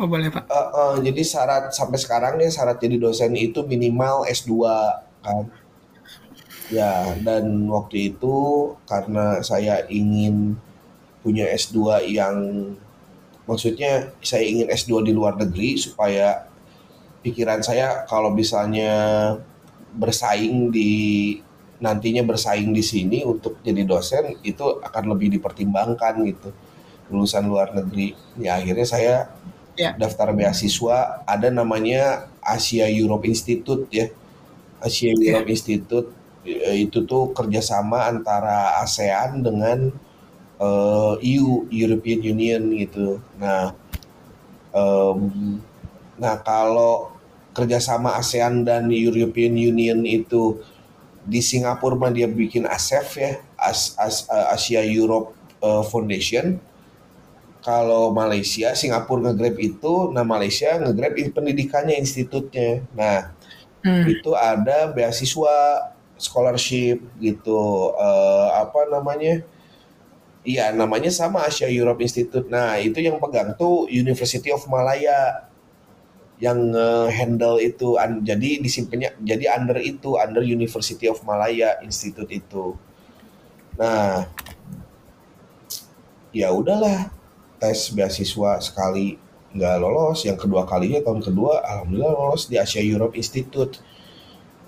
[0.00, 0.48] Oh boleh pak.
[0.48, 4.52] Uh, uh, jadi syarat sampai sekarang nih syarat jadi dosen itu minimal S2
[5.20, 5.52] kan
[6.70, 8.36] ya dan waktu itu
[8.86, 10.54] karena saya ingin
[11.20, 12.36] punya S2 yang
[13.44, 16.46] maksudnya saya ingin S2 di luar negeri supaya
[17.20, 19.34] pikiran saya kalau misalnya
[19.92, 20.92] bersaing di
[21.80, 26.52] nantinya bersaing di sini untuk jadi dosen itu akan lebih dipertimbangkan gitu.
[27.10, 28.14] Lulusan luar negeri.
[28.38, 29.14] Ya akhirnya saya
[29.74, 29.96] ya.
[29.96, 31.24] daftar beasiswa.
[31.24, 34.12] Ada namanya Asia Europe Institute ya.
[34.78, 35.40] Asia ya.
[35.40, 39.92] Europe Institute itu tuh kerjasama antara ASEAN dengan
[40.60, 43.20] uh, eh, EU European Union gitu.
[43.36, 43.76] Nah,
[44.72, 45.60] um,
[46.16, 47.12] nah kalau
[47.52, 50.60] kerjasama ASEAN dan European Union itu
[51.20, 56.56] di Singapura mah dia bikin ASEF ya, As, As, uh, Asia Europe uh, Foundation.
[57.60, 62.80] Kalau Malaysia, Singapura ngegrab itu, nah Malaysia ngegrab pendidikannya institutnya.
[62.96, 63.36] Nah,
[63.84, 64.08] hmm.
[64.08, 65.56] itu ada beasiswa
[66.20, 69.42] scholarship gitu, uh, apa namanya?
[70.40, 72.48] Iya, namanya sama Asia Europe Institute.
[72.48, 75.50] Nah, itu yang pegang tuh University of Malaya
[76.40, 78.00] yang uh, handle itu.
[78.24, 82.72] jadi disimpannya jadi under itu, under University of Malaya Institute itu.
[83.76, 84.28] Nah,
[86.32, 87.12] ya udahlah
[87.60, 93.18] tes beasiswa sekali nggak lolos yang kedua kalinya tahun kedua alhamdulillah lolos di Asia Europe
[93.18, 93.82] Institute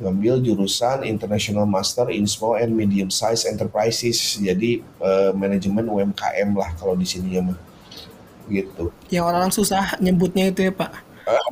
[0.03, 4.19] ngambil jurusan International Master in Small and Medium Size Enterprises.
[4.43, 7.59] Jadi uh, manajemen UMKM lah kalau di sini ya mah
[8.51, 8.91] gitu.
[9.09, 10.91] Yang orang susah nyebutnya itu ya pak.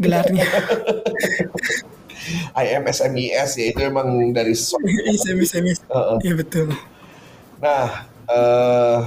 [0.02, 0.44] Gelarnya.
[2.52, 6.18] IMSMES ya itu emang dari IMSMES uh -uh.
[6.20, 6.68] ya betul.
[7.62, 8.98] Nah uh,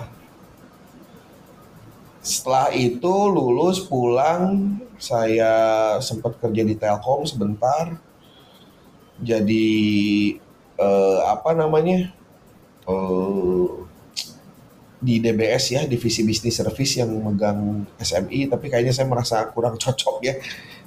[2.24, 5.54] setelah itu lulus pulang saya
[6.00, 8.00] sempat kerja di Telkom sebentar
[9.24, 9.68] jadi
[10.78, 12.12] uh, apa namanya
[12.86, 13.84] uh,
[15.04, 20.18] di DBS ya divisi bisnis service yang megang SMI tapi kayaknya saya merasa kurang cocok
[20.24, 20.36] ya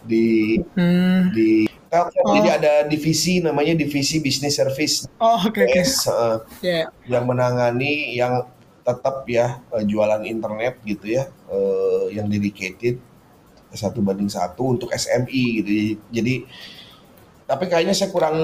[0.06, 1.34] di hmm.
[1.36, 2.34] di Telkom oh.
[2.40, 5.84] jadi ada divisi namanya divisi bisnis service oh oke okay, okay.
[6.08, 6.86] uh, yeah.
[7.04, 8.46] yang menangani yang
[8.86, 13.02] tetap ya jualan internet gitu ya uh, yang dedicated
[13.74, 15.70] satu banding satu untuk SMI gitu
[16.14, 16.46] jadi
[17.46, 18.36] tapi kayaknya saya kurang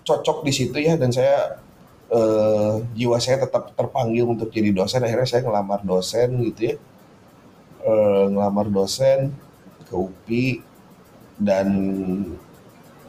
[0.00, 1.60] cocok di situ ya dan saya
[2.08, 5.04] uh, jiwa saya tetap terpanggil untuk jadi dosen.
[5.04, 6.76] Akhirnya saya ngelamar dosen gitu ya.
[7.86, 9.30] Uh, ngelamar dosen
[9.86, 10.46] ke UPI
[11.38, 11.68] dan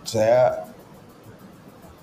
[0.04, 0.68] saya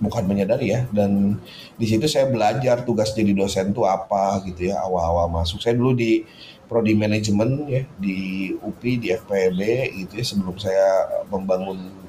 [0.02, 1.38] bukan menyadari ya dan
[1.78, 5.60] di situ saya belajar tugas jadi dosen itu apa gitu ya awal-awal masuk.
[5.60, 6.24] Saya dulu di
[6.64, 9.60] prodi manajemen ya di UPI di FPB
[10.00, 12.03] gitu ya sebelum saya membangun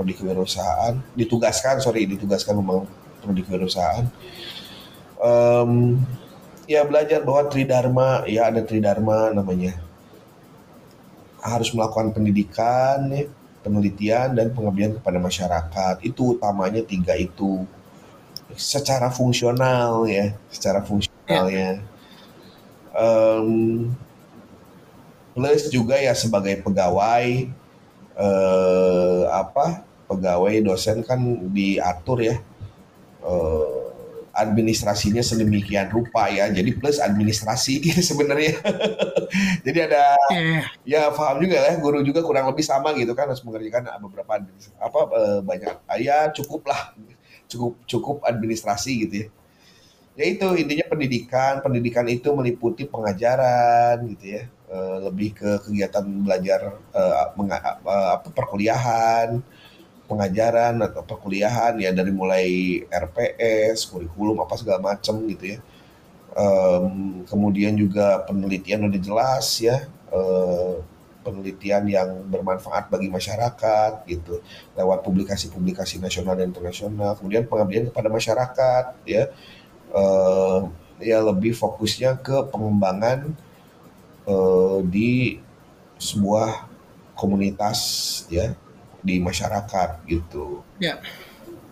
[0.00, 0.96] prodi kewirausahaan.
[1.12, 2.88] Ditugaskan sorry ditugaskan membangun
[3.20, 4.08] prodi kewirausahaan.
[5.20, 6.00] Um,
[6.64, 9.76] ya belajar bahwa tridharma ya ada tridharma namanya.
[11.44, 13.28] Harus melakukan pendidikan ya
[13.60, 16.00] penelitian dan pengabdian kepada masyarakat.
[16.00, 17.68] Itu utamanya tiga itu.
[18.56, 21.84] Secara fungsional ya secara fungsionalnya ya.
[22.96, 23.92] um,
[25.36, 27.46] plus juga ya sebagai pegawai
[28.18, 31.22] uh, apa pegawai dosen kan
[31.54, 32.36] diatur ya
[33.22, 33.90] uh,
[34.40, 36.48] administrasinya sedemikian rupa ya.
[36.48, 38.56] Jadi plus administrasi sebenarnya.
[39.66, 40.64] Jadi ada yeah.
[40.86, 44.40] ya paham juga ya guru juga kurang lebih sama gitu kan harus mengerjakan beberapa
[44.80, 46.94] apa eh, banyak ah, ya cukup lah
[47.50, 49.28] cukup cukup administrasi gitu ya.
[50.18, 54.42] Ya itu intinya pendidikan, pendidikan itu meliputi pengajaran gitu ya.
[54.70, 59.42] Eh, lebih ke kegiatan belajar apa perkuliahan,
[60.10, 62.46] pengajaran atau perkuliahan ya dari mulai
[62.90, 65.58] RPS, kurikulum apa segala macam gitu ya.
[66.34, 70.82] Um, kemudian juga penelitian udah jelas ya, uh,
[71.22, 74.42] penelitian yang bermanfaat bagi masyarakat gitu
[74.74, 77.14] lewat publikasi-publikasi nasional dan internasional.
[77.14, 79.30] Kemudian pengabdian kepada masyarakat ya,
[79.94, 80.66] uh,
[80.98, 83.30] ya lebih fokusnya ke pengembangan
[84.26, 85.38] uh, di
[86.00, 86.66] sebuah
[87.14, 87.78] komunitas
[88.32, 88.56] ya
[89.00, 90.64] di masyarakat gitu.
[90.78, 91.00] Ya.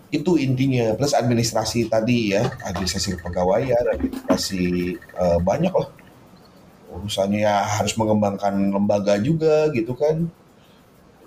[0.08, 5.88] Itu intinya plus administrasi tadi ya, administrasi kepegawaian, administrasi uh, banyak lah.
[6.88, 10.32] Urusannya ya harus mengembangkan lembaga juga gitu kan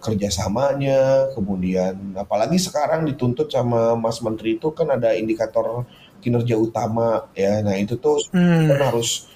[0.02, 5.86] kerjasamanya, kemudian apalagi sekarang dituntut sama Mas Menteri itu kan ada indikator
[6.26, 8.66] kinerja utama ya, nah itu tuh hmm.
[8.66, 9.30] kan harus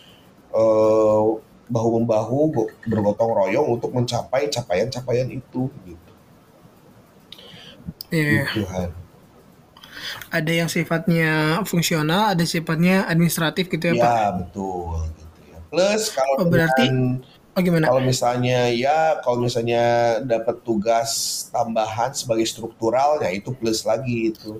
[0.50, 1.38] uh,
[1.70, 6.05] bahu membahu bergotong royong untuk mencapai capaian-capaian itu gitu.
[8.54, 8.90] Tuhan.
[10.30, 14.12] Ada yang sifatnya fungsional, ada sifatnya administratif gitu ya, ya Pak?
[14.12, 14.96] Ya betul.
[15.16, 15.58] Gitu ya.
[15.72, 16.86] Plus kalau oh, berarti
[17.56, 17.86] oh, gimana?
[17.90, 19.84] Kalau misalnya ya kalau misalnya
[20.22, 21.10] dapat tugas
[21.50, 24.60] tambahan sebagai struktural ya itu plus lagi itu.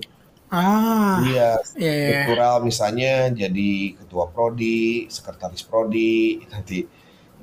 [0.54, 1.20] Ah.
[1.26, 2.10] Iya, yeah, iya.
[2.24, 6.86] struktural misalnya jadi ketua prodi, sekretaris prodi, nanti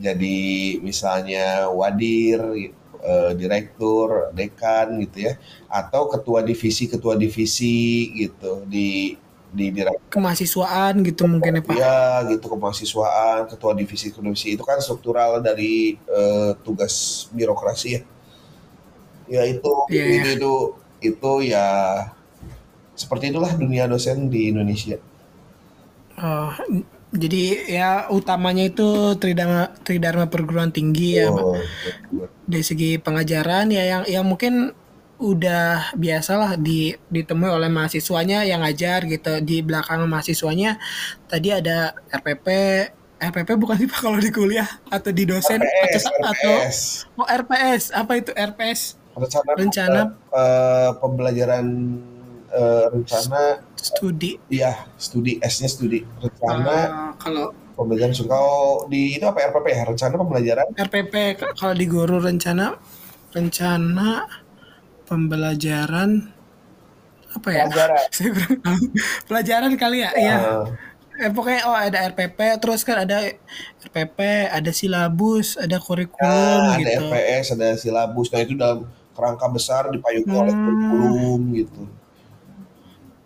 [0.01, 0.39] jadi
[0.81, 5.37] misalnya wadir gitu uh, direktur, dekan gitu ya,
[5.69, 9.19] atau ketua divisi ketua divisi gitu di
[9.53, 11.75] di direktur kemahasiswaan gitu mungkin ya Pak.
[11.77, 18.01] Ya gitu kemahasiswaan, ketua divisi ketua divisi itu kan struktural dari uh, tugas birokrasi ya.
[19.29, 20.25] Ya itu yeah.
[20.25, 20.53] itu, itu
[21.03, 21.67] itu ya
[22.97, 24.97] seperti itulah dunia dosen di Indonesia.
[26.17, 26.53] Uh,
[27.13, 31.57] jadi ya utamanya itu tridharma tridharma perguruan tinggi ya, oh,
[32.43, 34.75] Dari segi pengajaran ya yang yang mungkin
[35.23, 39.39] udah biasalah di ditemui oleh mahasiswanya yang ngajar gitu.
[39.43, 40.83] Di belakang mahasiswanya
[41.31, 42.47] tadi ada RPP
[43.23, 44.67] RPP bukan sih Pak kalau di kuliah?
[44.91, 45.63] Atau di dosen?
[45.63, 46.79] RPS, atau, RPS.
[47.15, 50.01] oh RPS apa itu RPS rencana, rencana?
[50.35, 51.67] uh, pembelajaran
[52.51, 54.43] uh, rencana studi.
[54.51, 56.03] Iya, studi S-nya studi.
[56.19, 59.83] Rencana uh, kalau Pembelajaran kalau di itu apa RPP ya?
[59.89, 60.67] Rencana pembelajaran?
[60.77, 61.15] RPP
[61.57, 62.77] kalau di guru rencana
[63.33, 64.29] rencana
[65.09, 66.11] pembelajaran
[67.33, 67.65] apa ya?
[67.65, 68.05] Pelajaran.
[69.29, 70.11] pelajaran kali ya.
[70.13, 70.37] Iya.
[70.39, 70.67] Uh.
[71.13, 73.21] Eh, pokoknya oh ada RPP terus kan ada
[73.85, 77.05] RPP, ada silabus, ada kurikulum ya, gitu.
[77.05, 78.27] Ada RPS, ada silabus.
[78.33, 80.41] Nah itu dalam kerangka besar dipayungi hmm.
[80.41, 81.83] oleh kurikulum gitu.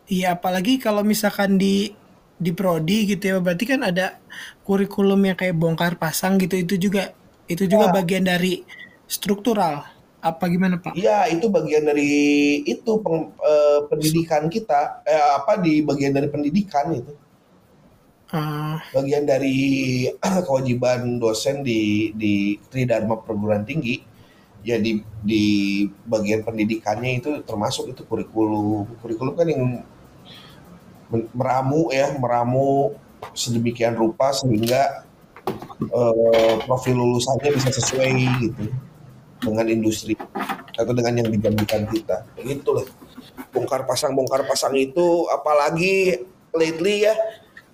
[0.06, 1.94] Iya, apalagi kalau misalkan di
[2.37, 3.37] di prodi gitu ya.
[3.40, 4.20] Berarti kan ada
[4.62, 6.57] kurikulum yang kayak bongkar pasang gitu.
[6.57, 7.94] Itu juga itu juga ya.
[8.03, 8.62] bagian dari
[9.09, 9.87] struktural.
[10.20, 10.99] Apa gimana pak?
[10.99, 12.11] Iya itu bagian dari
[12.66, 15.07] itu peng, eh, pendidikan kita.
[15.07, 17.14] Eh, apa di bagian dari pendidikan itu.
[18.27, 18.75] Uh.
[18.90, 20.11] bagian dari
[20.51, 24.03] kewajiban dosen di di Tridharma perguruan tinggi.
[24.66, 25.44] Ya di di
[26.11, 28.99] bagian pendidikannya itu termasuk itu kurikulum.
[28.99, 29.87] Kurikulum kan yang
[31.10, 32.94] meramu ya meramu
[33.32, 35.06] sedemikian rupa sehingga
[35.92, 38.10] uh, profil lulusannya bisa sesuai
[38.42, 38.64] gitu
[39.42, 40.16] dengan industri
[40.76, 42.26] atau dengan yang dijanjikan kita.
[42.40, 42.86] Gitulah
[43.52, 46.24] bongkar pasang bongkar pasang itu apalagi
[46.56, 47.14] lately ya.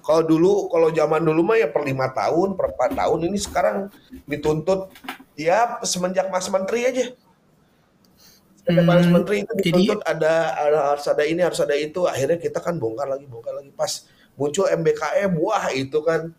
[0.02, 3.86] Kalau dulu kalau zaman dulu mah ya per lima tahun per empat tahun ini sekarang
[4.26, 4.90] dituntut
[5.38, 7.14] ya semenjak mas menteri aja
[8.78, 12.04] hmm, Mas Menteri itu dituntut jadi, ada, ada harus ada ini harus ada itu.
[12.04, 13.70] Akhirnya kita kan bongkar lagi bongkar lagi.
[13.72, 14.06] Pas
[14.36, 16.30] muncul MBKE buah itu kan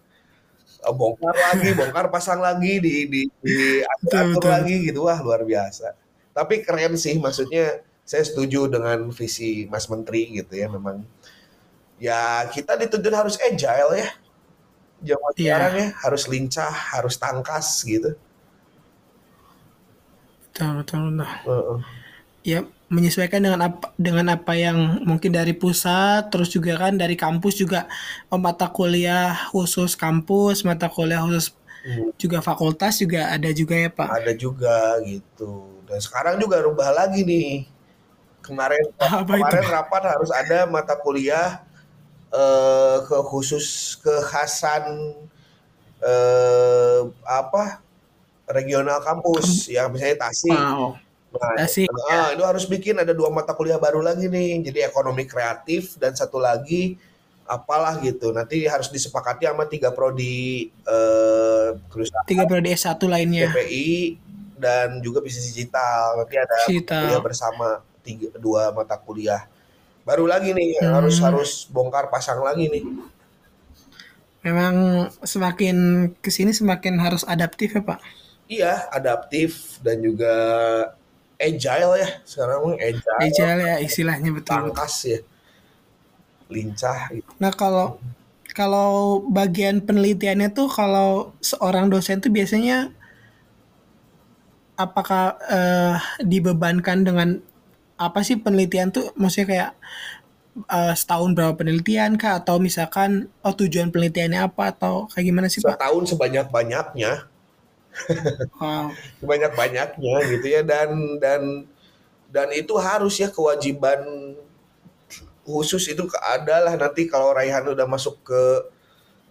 [0.83, 5.09] eh, bongkar lagi bongkar pasang lagi di di, di atur, atur lagi gitu.
[5.09, 5.97] Wah luar biasa.
[6.33, 11.01] Tapi keren sih maksudnya saya setuju dengan visi Mas Menteri gitu ya memang.
[11.97, 14.09] Ya kita dituntut harus agile ya.
[15.03, 15.35] Zaman yeah.
[15.35, 18.15] sekarang ya harus lincah harus tangkas gitu.
[20.53, 21.41] Betul betul nah.
[21.43, 22.02] uh -uh
[22.43, 27.57] ya menyesuaikan dengan apa dengan apa yang mungkin dari pusat terus juga kan dari kampus
[27.57, 27.89] juga.
[28.29, 31.55] Oh, mata kuliah khusus kampus mata kuliah khusus
[31.87, 32.13] hmm.
[32.21, 34.07] juga fakultas juga ada juga ya pak?
[34.11, 35.81] Ada juga gitu.
[35.89, 37.65] Dan sekarang juga rubah lagi nih.
[38.45, 39.73] Kemarin apa kemarin itu?
[39.73, 41.65] rapat harus ada mata kuliah
[42.29, 45.17] eh, ke khusus kekhasan
[46.03, 47.81] eh, apa
[48.51, 49.65] regional kampus.
[49.65, 50.53] Kem ya misalnya Tasik.
[50.53, 51.01] Wow
[51.57, 51.89] Asik.
[51.89, 54.61] Nah, itu harus bikin ada dua mata kuliah baru lagi nih.
[54.61, 56.97] Jadi ekonomi kreatif dan satu lagi
[57.49, 58.31] apalah gitu.
[58.31, 61.69] Nanti harus disepakati sama tiga prodi eh
[62.29, 63.49] Tiga prodi S1 lainnya.
[63.49, 64.17] PPI
[64.57, 66.21] dan juga bisnis digital.
[66.21, 67.01] Nanti ada digital.
[67.09, 67.67] kuliah bersama
[68.05, 69.47] tiga dua mata kuliah.
[70.03, 70.93] Baru lagi nih hmm.
[70.93, 72.83] harus harus bongkar pasang lagi nih.
[74.43, 77.99] Memang semakin ke sini semakin harus adaptif ya Pak.
[78.51, 80.35] Iya, adaptif dan juga
[81.43, 82.09] agile ya.
[82.23, 83.19] Sekarang agile.
[83.19, 84.55] Agile ya istilahnya betul.
[84.55, 85.19] Tangkas ya.
[86.47, 87.29] Lincah gitu.
[87.41, 87.97] nah kalau
[88.53, 92.93] kalau bagian penelitiannya tuh kalau seorang dosen tuh biasanya
[94.77, 97.41] apakah uh, dibebankan dengan
[97.97, 99.09] apa sih penelitian tuh?
[99.17, 99.71] Maksudnya kayak
[100.69, 102.41] uh, setahun berapa penelitian kah?
[102.41, 104.73] Atau misalkan oh tujuan penelitiannya apa?
[104.77, 105.77] Atau kayak gimana sih Pak?
[105.77, 107.32] Setahun sebanyak banyaknya
[108.59, 108.89] wow.
[109.29, 111.41] banyak banyaknya gitu ya dan dan
[112.33, 114.01] dan itu harus ya kewajiban
[115.43, 118.43] khusus itu adalah nanti kalau Raihan udah masuk ke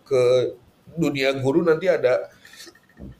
[0.06, 0.22] ke
[0.92, 2.28] dunia guru nanti ada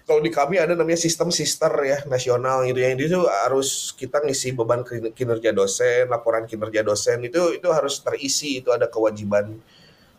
[0.07, 4.55] kalau di kami ada namanya sistem sister ya nasional gitu yang itu harus kita ngisi
[4.55, 4.85] beban
[5.17, 9.59] kinerja dosen laporan kinerja dosen itu itu harus terisi itu ada kewajiban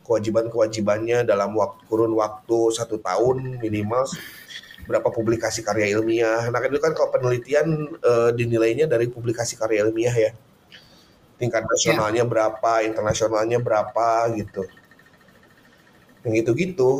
[0.04, 4.04] kewajiban kewajibannya dalam waktu kurun waktu satu tahun minimal
[4.84, 6.52] berapa publikasi karya ilmiah.
[6.52, 10.32] Nah itu kan kalau penelitian uh, dinilainya dari publikasi karya ilmiah ya.
[11.40, 12.32] Tingkat nasionalnya yeah.
[12.32, 14.64] berapa, internasionalnya berapa gitu.
[16.24, 16.92] Yang gitu-gitu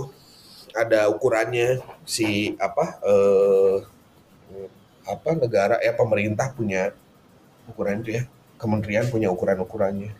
[0.74, 3.78] ada ukurannya si apa uh,
[5.04, 6.92] apa negara ya pemerintah punya
[7.68, 8.24] ukuran itu ya.
[8.60, 10.16] Kementerian punya ukuran-ukurannya.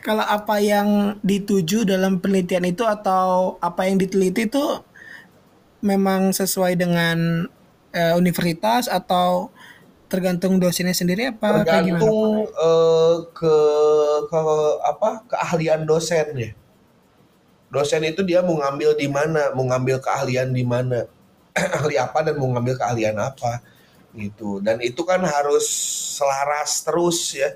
[0.00, 4.64] Kalau apa yang dituju dalam penelitian itu atau apa yang diteliti itu
[5.80, 7.48] memang sesuai dengan
[7.96, 9.52] uh, universitas atau
[10.10, 13.56] tergantung dosennya sendiri apa tergantung uh, ke
[14.26, 14.40] ke
[14.82, 16.50] apa keahlian dosen ya
[17.70, 21.06] dosen itu dia mau ngambil di mana mau ngambil keahlian di mana.
[21.80, 23.62] Ahli apa dan mau ngambil keahlian apa
[24.14, 24.58] gitu.
[24.58, 25.66] Dan itu kan harus
[26.18, 27.54] selaras terus ya.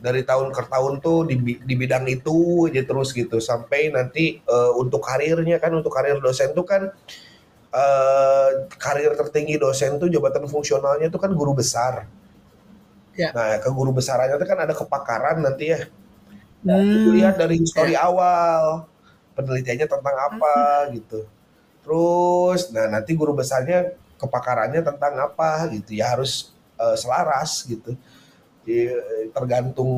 [0.00, 3.36] Dari tahun ke tahun tuh di, di bidang itu aja terus gitu.
[3.40, 7.29] Sampai nanti uh, untuk karirnya kan untuk karir dosen tuh kan uh,
[8.78, 12.10] karir tertinggi dosen tuh jabatan fungsionalnya itu kan guru besar.
[13.14, 13.30] Ya.
[13.30, 15.86] Nah, ke guru besarannya itu kan ada kepakaran nanti ya.
[16.66, 17.14] Nah, hmm.
[17.14, 18.06] lihat dari histori ya.
[18.06, 18.86] awal.
[19.30, 21.24] penelitiannya tentang apa gitu
[21.80, 27.96] terus nah nanti guru besarnya kepakarannya tentang apa gitu ya harus uh, selaras gitu
[28.68, 28.92] Jadi,
[29.32, 29.90] tergantung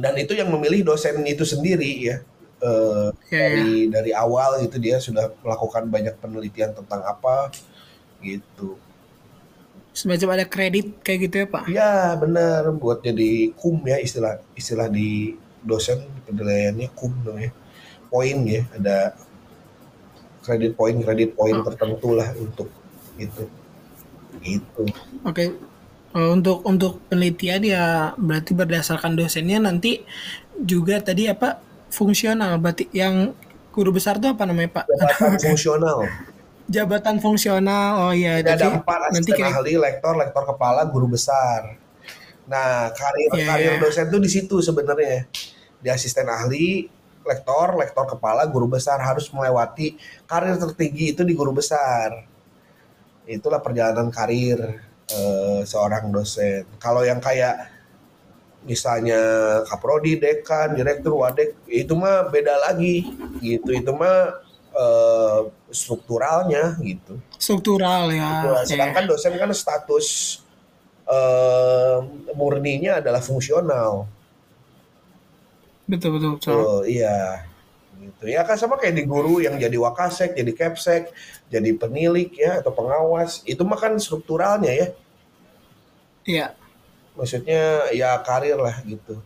[0.00, 2.16] dan itu yang memilih dosen itu sendiri ya
[2.62, 7.52] uh, yeah, dari dari awal gitu dia sudah melakukan banyak penelitian tentang apa
[8.22, 8.78] gitu
[9.98, 11.64] semacam ada kredit kayak gitu ya pak?
[11.66, 15.34] Iya benar buat jadi kum ya istilah istilah di
[15.66, 17.50] dosen penilaiannya kum namanya
[18.06, 19.18] poin ya ada
[20.46, 21.66] kredit poin kredit poin oh.
[21.66, 22.70] tertentu lah untuk
[23.18, 23.50] itu
[24.46, 24.82] itu.
[25.26, 25.48] Oke okay.
[26.16, 27.84] Eh, untuk untuk penelitian ya
[28.16, 30.00] berarti berdasarkan dosennya nanti
[30.56, 33.32] juga tadi apa fungsional berarti yang
[33.72, 34.84] guru besar itu apa namanya pak?
[35.44, 36.04] fungsional
[36.68, 37.92] jabatan fungsional.
[38.08, 39.56] Oh iya, jadi ada empat nanti kayak...
[39.56, 41.80] ahli, lektor, lektor kepala, guru besar.
[42.48, 43.80] Nah, karir yeah, karir yeah.
[43.80, 45.26] dosen tuh di situ sebenarnya.
[45.80, 46.86] Di asisten ahli,
[47.24, 49.96] lektor, lektor kepala, guru besar harus melewati
[50.28, 52.28] karir tertinggi itu di guru besar.
[53.28, 54.60] Itulah perjalanan karir
[55.12, 56.64] uh, seorang dosen.
[56.80, 57.77] Kalau yang kayak
[58.68, 59.20] misalnya
[59.64, 63.08] kaprodi, dekan, direktur, wadek, itu mah beda lagi
[63.40, 63.72] gitu.
[63.72, 64.44] Itu mah
[64.76, 67.16] uh, strukturalnya gitu.
[67.40, 68.44] Struktural ya.
[68.44, 68.76] Gitu.
[68.76, 69.10] Sedangkan yeah.
[69.10, 70.06] dosen kan status
[71.08, 72.04] uh,
[72.36, 74.04] murninya adalah fungsional.
[75.88, 76.30] Betul betul.
[76.36, 76.52] betul.
[76.52, 77.48] Oh, iya.
[77.98, 78.30] Gitu.
[78.30, 81.10] Ya kan sama kayak di guru yang jadi wakasek, jadi kepsek,
[81.48, 83.40] jadi penilik ya atau pengawas.
[83.48, 84.88] Itu mah kan strukturalnya ya.
[86.28, 86.46] Iya.
[87.18, 89.18] Maksudnya ya karir lah gitu.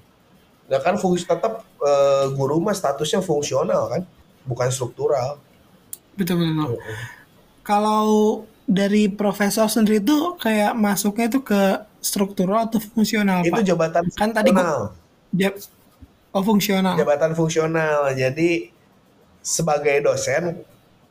[0.72, 4.03] Nah kan fungsi tetap uh, guru mah statusnya fungsional kan
[4.49, 5.36] bukan struktural.
[6.16, 6.80] Betul betul.
[7.62, 13.62] Kalau dari profesor sendiri itu kayak masuknya itu ke struktural atau fungsional itu Pak?
[13.62, 14.90] jabatan kan tadi gua,
[15.30, 15.55] jab,
[16.34, 18.70] oh fungsional jabatan fungsional jadi
[19.43, 20.62] sebagai dosen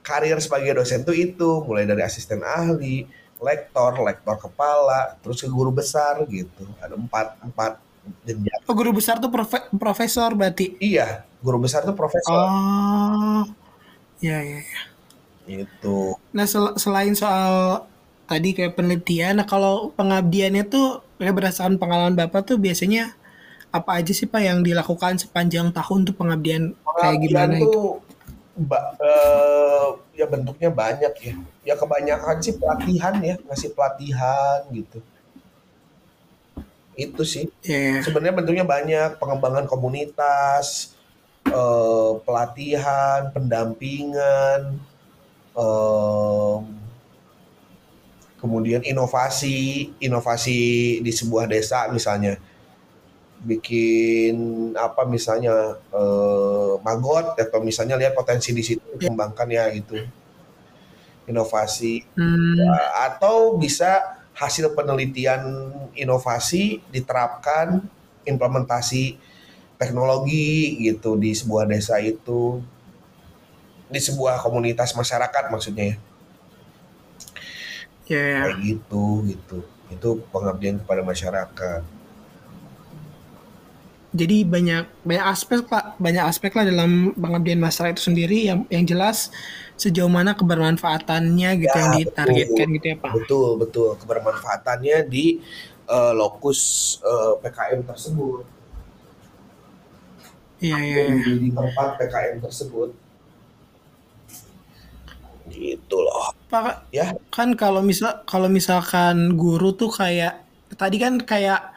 [0.03, 3.07] karir sebagai dosen tuh itu mulai dari asisten ahli
[3.41, 7.81] lektor lektor kepala terus ke guru besar gitu ada empat empat
[8.23, 12.31] jenjang oh guru besar tuh profe profesor berarti iya guru besar tuh profesor.
[12.31, 13.43] Oh,
[14.21, 14.61] ya ya.
[14.61, 14.81] ya.
[15.65, 16.15] Itu.
[16.31, 17.83] Nah sel selain soal
[18.29, 23.11] tadi kayak penelitian, nah kalau pengabdiannya tuh kayak berdasarkan pengalaman bapak tuh biasanya
[23.73, 27.81] apa aja sih pak yang dilakukan sepanjang tahun tuh pengabdian, pengabdian kayak gimana tuh, itu?
[28.61, 31.35] Ba uh, ya bentuknya banyak ya.
[31.61, 34.99] Ya kebanyakan sih pelatihan ya, ngasih pelatihan gitu
[36.99, 37.45] itu sih.
[37.63, 38.03] Yeah.
[38.03, 40.95] Sebenarnya bentuknya banyak, pengembangan komunitas,
[41.49, 44.77] uh, pelatihan, pendampingan,
[45.55, 46.67] um,
[48.37, 52.37] kemudian inovasi, inovasi di sebuah desa misalnya,
[53.41, 59.09] bikin apa misalnya uh, magot atau misalnya lihat potensi di situ ya.
[59.09, 59.97] kembangkan ya itu
[61.29, 62.55] inovasi hmm.
[62.57, 62.73] ya,
[63.11, 67.83] atau bisa hasil penelitian inovasi diterapkan
[68.25, 69.19] implementasi
[69.77, 72.61] teknologi gitu di sebuah desa itu
[73.91, 75.97] di sebuah komunitas masyarakat maksudnya ya
[78.07, 78.43] yeah.
[78.47, 79.57] kayak gitu gitu
[79.91, 81.81] itu pengabdian kepada masyarakat
[84.11, 88.83] jadi banyak banyak aspek pak banyak aspek lah dalam pengabdian masyarakat itu sendiri yang yang
[88.83, 89.31] jelas
[89.79, 95.39] sejauh mana kebermanfaatannya gitu ya, yang ditargetkan betul, gitu ya pak betul betul kebermanfaatannya di
[95.87, 96.59] uh, lokus
[97.01, 98.43] uh, eh, PKM tersebut
[100.61, 101.33] Iya, iya, iya.
[101.41, 102.93] Di, tempat PKM tersebut.
[105.49, 106.37] Gitu loh.
[106.53, 107.17] Pak, ya.
[107.33, 110.45] Kan kalau misal kalau misalkan guru tuh kayak
[110.77, 111.73] tadi kan kayak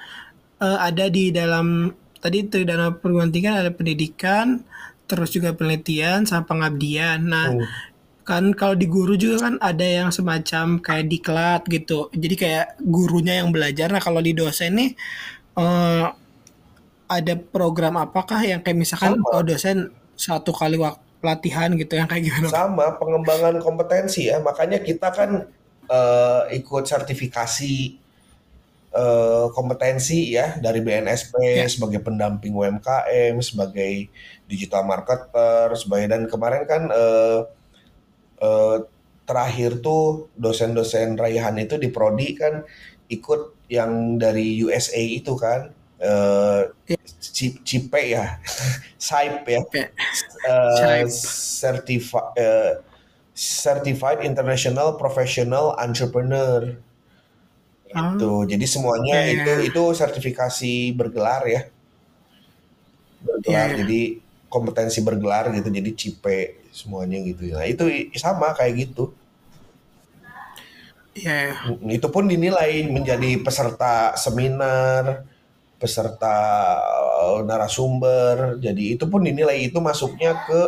[0.61, 4.65] uh, ada di dalam tadi tridana perguruan tinggi kan ada pendidikan,
[5.05, 7.21] terus juga penelitian sama pengabdian.
[7.21, 7.69] Nah, hmm.
[8.25, 12.09] kan kalau di guru juga kan ada yang semacam kayak diklat gitu.
[12.17, 13.93] Jadi kayak gurunya yang belajar.
[13.93, 14.91] Nah, kalau di dosen nih
[15.61, 16.09] uh,
[17.05, 19.29] ada program apakah yang kayak misalkan Sama.
[19.37, 22.53] oh dosen satu kali waktu pelatihan gitu yang kayak gimana?
[22.53, 25.49] Sama pengembangan kompetensi ya makanya kita kan
[25.89, 28.04] uh, ikut sertifikasi
[28.95, 31.67] uh, kompetensi ya dari BNSP ya.
[31.67, 34.09] sebagai pendamping UMKM sebagai
[34.47, 37.45] digital marketer sebagai dan kemarin kan uh,
[38.41, 38.77] uh,
[39.25, 42.63] terakhir tuh dosen-dosen raihan itu di prodi kan
[43.09, 45.73] ikut yang dari USA itu kan
[46.05, 46.69] uh,
[47.65, 48.39] Cipe ya,
[49.07, 49.61] Saip ya,
[50.45, 52.73] uh, certified uh,
[53.35, 56.77] certified international professional entrepreneur.
[57.95, 58.19] Oh.
[58.19, 59.35] Itu, jadi semuanya okay.
[59.39, 61.63] itu itu sertifikasi bergelar ya,
[63.23, 63.69] bergelar.
[63.71, 63.79] Yeah.
[63.87, 64.01] Jadi
[64.55, 69.11] kompetensi bergelar gitu jadi CIPE semuanya gitu nah itu sama kayak gitu
[71.15, 71.55] Iya.
[71.79, 71.95] Yeah.
[71.95, 75.23] Itu pun dinilai menjadi peserta seminar,
[75.79, 76.35] peserta
[77.23, 78.59] eh, narasumber.
[78.59, 80.61] Jadi itu pun dinilai itu masuknya ke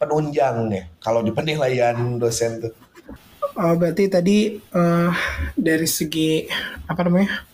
[0.00, 0.88] penunjang ya.
[1.04, 2.72] Kalau di penilaian dosen tuh.
[3.58, 5.10] Oh, berarti tadi uh,
[5.58, 6.46] dari segi
[6.86, 7.50] apa namanya?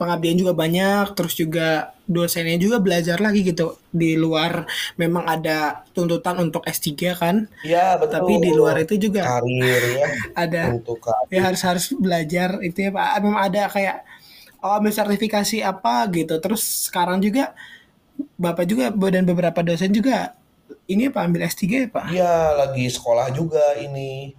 [0.00, 3.76] pengabdian juga banyak, terus juga dosennya juga belajar lagi gitu.
[3.92, 4.64] Di luar
[4.96, 7.44] memang ada tuntutan untuk S3 kan?
[7.60, 8.16] Iya betul.
[8.16, 10.08] Tapi di luar itu juga karir ya.
[10.48, 11.28] ada untuk karir.
[11.28, 12.56] ya harus harus belajar.
[12.64, 13.08] Itu ya Pak.
[13.20, 13.96] Memang ada kayak
[14.64, 16.40] oh ambil sertifikasi apa gitu.
[16.40, 17.52] Terus sekarang juga
[18.40, 20.36] Bapak juga dan beberapa dosen juga
[20.88, 22.04] ini apa ambil S3 ya Pak?
[22.08, 24.32] Iya lagi sekolah juga ini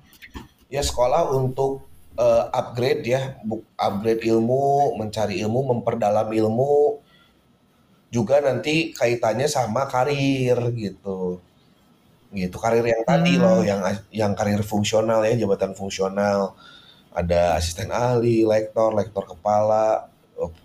[0.72, 1.84] ya sekolah untuk
[2.15, 3.36] uh, upgrade ya,
[3.76, 7.03] upgrade ilmu, mencari ilmu, memperdalam ilmu,
[8.07, 11.43] juga nanti kaitannya sama karir gitu.
[12.32, 13.43] Gitu karir yang tadi hmm.
[13.43, 13.84] loh, yang
[14.15, 16.55] yang karir fungsional ya, jabatan fungsional.
[17.11, 20.07] Ada asisten ahli, lektor, lektor kepala,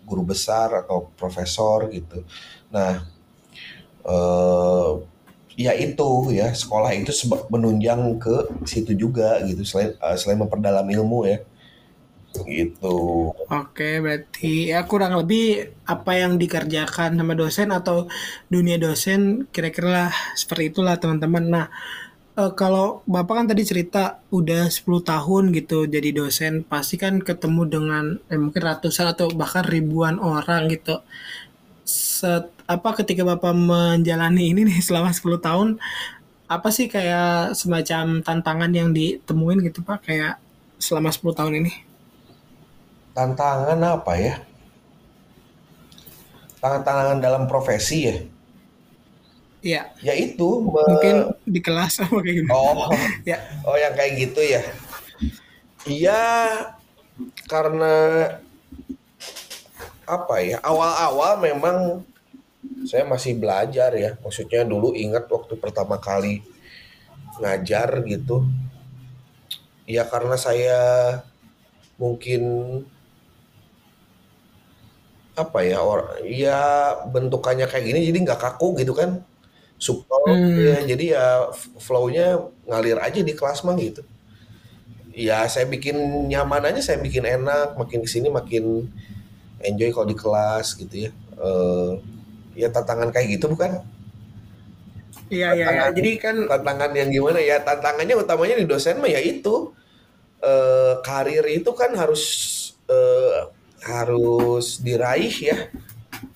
[0.06, 2.22] guru besar atau profesor gitu.
[2.70, 3.02] Nah,
[4.06, 4.90] eh,
[5.56, 7.12] ya itu ya sekolah itu
[7.48, 11.40] menunjang ke situ juga gitu selain uh, selain memperdalam ilmu ya
[12.44, 13.32] gitu.
[13.48, 18.10] Oke, berarti ya kurang lebih apa yang dikerjakan sama dosen atau
[18.52, 21.44] dunia dosen kira-kira seperti itulah teman-teman.
[21.48, 21.66] Nah,
[22.36, 27.62] uh, kalau Bapak kan tadi cerita udah 10 tahun gitu jadi dosen, pasti kan ketemu
[27.64, 31.00] dengan eh, mungkin ratusan atau bahkan ribuan orang gitu.
[31.86, 35.68] Set, apa ketika Bapak menjalani ini nih selama 10 tahun
[36.46, 40.38] apa sih kayak semacam tantangan yang ditemuin gitu Pak kayak
[40.78, 41.72] selama 10 tahun ini?
[43.14, 44.34] Tantangan apa ya?
[46.62, 48.16] Tantangan dalam profesi ya?
[49.66, 49.82] Iya.
[50.02, 50.82] Ya itu me...
[50.86, 52.48] mungkin di kelas apa kayak gitu.
[52.54, 52.90] Oh.
[53.30, 53.42] ya.
[53.66, 54.62] Oh, yang kayak gitu ya.
[55.86, 56.22] Iya
[57.50, 57.94] karena
[60.06, 60.62] apa ya?
[60.62, 62.06] Awal-awal memang
[62.86, 64.14] saya masih belajar ya.
[64.20, 66.42] Maksudnya dulu ingat waktu pertama kali
[67.42, 68.46] ngajar gitu.
[69.86, 70.80] Ya karena saya
[71.96, 72.42] mungkin
[75.36, 79.20] apa ya or ya bentukannya kayak gini jadi nggak kaku gitu kan
[79.76, 80.56] supel hmm.
[80.64, 81.26] ya jadi ya
[81.76, 84.00] flownya ngalir aja di kelas mah gitu
[85.12, 85.96] ya saya bikin
[86.32, 88.88] nyaman aja saya bikin enak makin ke sini makin
[89.60, 92.00] enjoy kalau di kelas gitu ya uh,
[92.56, 93.84] ya tantangan kayak gitu bukan?
[95.26, 95.84] Iya iya ya.
[95.90, 99.74] jadi kan tantangan yang gimana ya tantangannya utamanya di dosen mah ya itu
[100.38, 102.22] uh, karir itu kan harus
[102.86, 103.50] uh,
[103.82, 105.58] harus diraih ya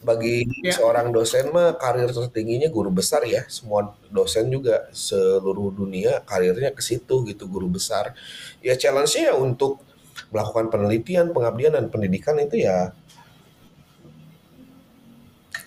[0.03, 0.75] bagi ya.
[0.75, 6.83] seorang dosen mah karir tertingginya guru besar ya semua dosen juga seluruh dunia karirnya ke
[6.83, 8.13] situ gitu guru besar
[8.59, 9.87] ya challenge-nya ya untuk
[10.35, 12.91] melakukan penelitian pengabdian dan pendidikan itu ya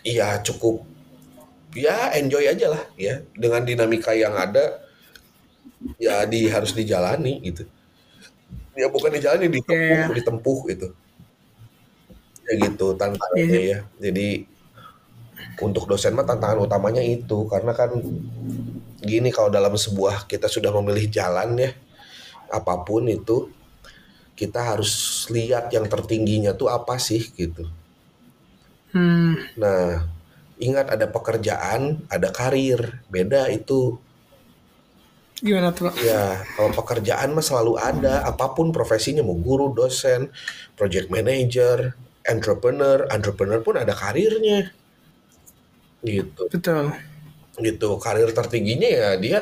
[0.04, 0.84] Iya cukup.
[1.74, 3.24] Ya enjoy aja lah ya.
[3.34, 4.84] Dengan dinamika yang ada
[5.98, 7.64] ya di harus dijalani gitu.
[8.78, 10.14] Ya bukan dijalani ditempuh yeah.
[10.14, 10.88] ditempuh gitu.
[12.44, 13.64] Ya gitu tantangannya yeah.
[13.64, 13.80] ya.
[13.98, 14.46] Jadi
[15.64, 17.48] untuk dosen mah tantangan utamanya itu.
[17.48, 17.96] Karena kan
[19.04, 21.72] gini kalau dalam sebuah kita sudah memilih jalan ya
[22.54, 23.50] apa pun itu
[24.38, 27.66] kita harus lihat yang tertingginya tuh apa sih gitu
[28.94, 29.36] Hmm.
[29.58, 30.06] Nah,
[30.62, 33.98] ingat ada pekerjaan, ada karir, beda itu.
[35.44, 35.92] Gimana tuh?
[36.00, 40.32] Ya, kalau pekerjaan mah selalu ada, apa pun profesinya, mau guru, dosen,
[40.80, 44.72] project manager, entrepreneur, entrepreneur pun ada karirnya.
[46.00, 46.48] Gitu.
[46.48, 46.96] Betul.
[47.60, 49.40] Gitu, karir tertingginya ya dia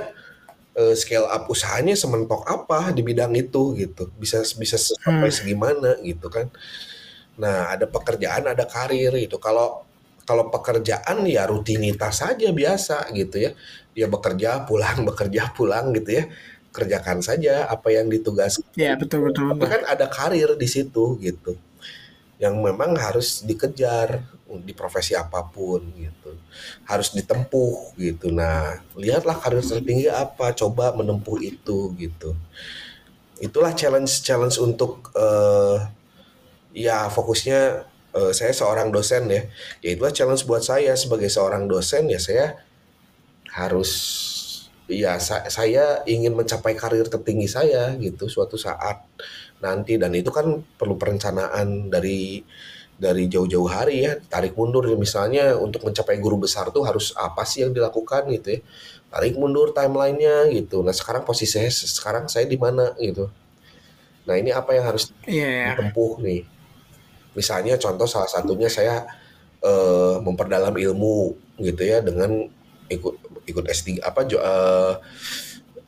[0.76, 4.10] uh, scale up usahanya sementok apa di bidang itu gitu.
[4.18, 5.38] Bisa bisa sampai hmm.
[5.38, 6.50] segimana gitu kan.
[7.40, 9.40] Nah, ada pekerjaan, ada karir itu.
[9.40, 9.88] Kalau
[10.28, 13.52] kalau pekerjaan ya rutinitas saja biasa gitu ya.
[13.92, 16.26] Dia bekerja, pulang, bekerja, pulang gitu ya.
[16.72, 18.64] Kerjakan saja apa yang ditugaskan.
[18.80, 19.52] Ya, betul betul.
[19.52, 21.60] Tapi kan ada karir di situ gitu.
[22.40, 26.32] Yang memang harus dikejar di profesi apa pun gitu.
[26.88, 28.32] Harus ditempuh gitu.
[28.32, 32.36] Nah, lihatlah karir tertinggi apa, coba menempuh itu gitu.
[33.44, 35.92] Itulah challenge-challenge untuk uh,
[36.72, 39.42] ya fokusnya uh, saya seorang dosen ya.
[39.84, 40.96] Ya itulah challenge buat saya.
[40.96, 42.60] Sebagai seorang dosen ya saya
[43.52, 43.92] harus
[44.92, 49.04] ya sa saya ingin mencapai karir tertinggi saya gitu suatu saat
[49.64, 49.96] nanti.
[50.00, 52.44] Dan itu kan perlu perencanaan dari
[53.02, 54.14] dari jauh-jauh hari ya.
[54.20, 58.62] Tarik mundur misalnya untuk mencapai guru besar tuh harus apa sih yang dilakukan gitu ya.
[59.12, 60.80] Tarik mundur timelinenya gitu.
[60.86, 63.28] Nah sekarang posisi saya sekarang saya di mana gitu.
[64.22, 65.74] Nah ini apa yang harus yeah.
[65.74, 66.51] ditempuh nih
[67.38, 69.08] misalnya contoh salah satunya saya
[69.64, 72.50] uh, memperdalam ilmu gitu ya dengan
[72.92, 73.16] ikut
[73.48, 74.96] ikut S3 apa uh,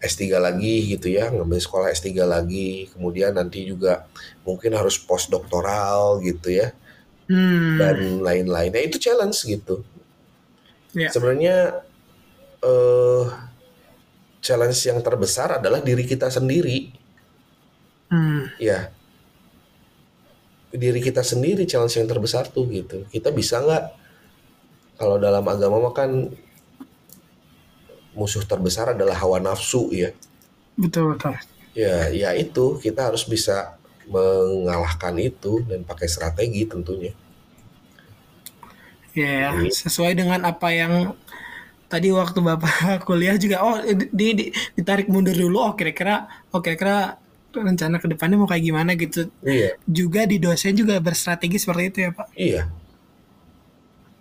[0.04, 4.04] S3 lagi gitu ya, ngambil sekolah S3 lagi, kemudian nanti juga
[4.44, 6.76] mungkin harus post doktoral gitu ya
[7.32, 7.80] hmm.
[7.80, 9.80] dan lain-lainnya itu challenge gitu.
[10.92, 11.10] Yeah.
[11.10, 11.88] Sebenarnya
[12.62, 13.24] uh,
[14.44, 16.92] challenge yang terbesar adalah diri kita sendiri.
[18.12, 18.52] Hmm.
[18.60, 18.92] Ya,
[20.74, 23.06] diri kita sendiri challenge yang terbesar tuh gitu.
[23.14, 23.86] Kita bisa nggak?
[24.98, 26.34] Kalau dalam agama mah kan
[28.18, 30.10] musuh terbesar adalah hawa nafsu ya.
[30.74, 31.38] Betul betul.
[31.74, 33.78] Ya, ya itu kita harus bisa
[34.10, 37.14] mengalahkan itu dan pakai strategi tentunya.
[39.14, 41.14] Ya, yeah, sesuai dengan apa yang
[41.86, 47.22] tadi waktu bapak kuliah juga oh di, di ditarik mundur dulu oh kira-kira oh kira-kira
[47.62, 49.30] rencana ke depannya mau kayak gimana gitu.
[49.46, 49.78] Iya.
[49.86, 52.28] Juga di dosen juga berstrategi seperti itu ya pak.
[52.34, 52.62] Iya.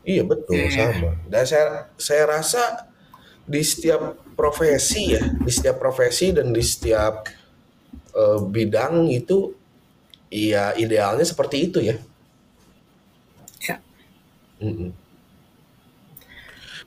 [0.03, 0.73] Iya betul yeah.
[0.73, 1.11] sama.
[1.31, 2.63] Dan saya saya rasa
[3.47, 7.27] di setiap profesi ya, di setiap profesi dan di setiap
[8.19, 9.63] uh, bidang itu
[10.33, 12.01] Iya, idealnya seperti itu ya.
[13.61, 13.77] Ya.
[14.65, 14.91] Mm -mm.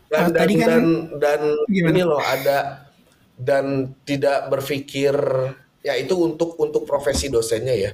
[0.09, 0.81] Dan, dan, kan, dan,
[1.21, 2.89] dan ini loh ada
[3.37, 5.13] dan tidak berpikir
[5.85, 7.91] ya itu untuk untuk profesi dosennya ya.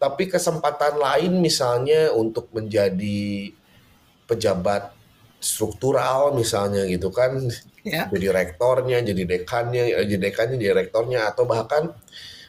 [0.00, 3.52] Tapi kesempatan lain misalnya untuk menjadi
[4.24, 4.96] pejabat
[5.36, 7.38] struktural misalnya gitu kan
[7.86, 8.08] ya.
[8.10, 11.94] jadi rektornya jadi dekannya jadi dekannya jadi rektornya atau bahkan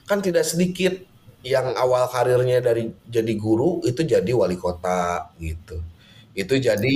[0.09, 0.97] kan tidak sedikit
[1.45, 5.77] yang awal karirnya dari jadi guru itu jadi wali kota gitu
[6.33, 6.93] itu jadi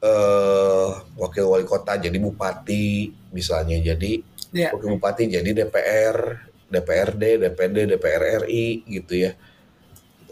[0.00, 0.88] uh,
[1.20, 4.24] wakil wali kota jadi bupati misalnya jadi
[4.56, 4.72] yeah.
[4.72, 9.32] wakil bupati jadi DPR DPRD DPD DPR RI gitu ya.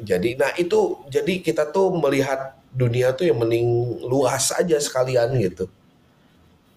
[0.03, 5.69] Jadi nah itu jadi kita tuh melihat dunia tuh yang mending luas aja sekalian gitu.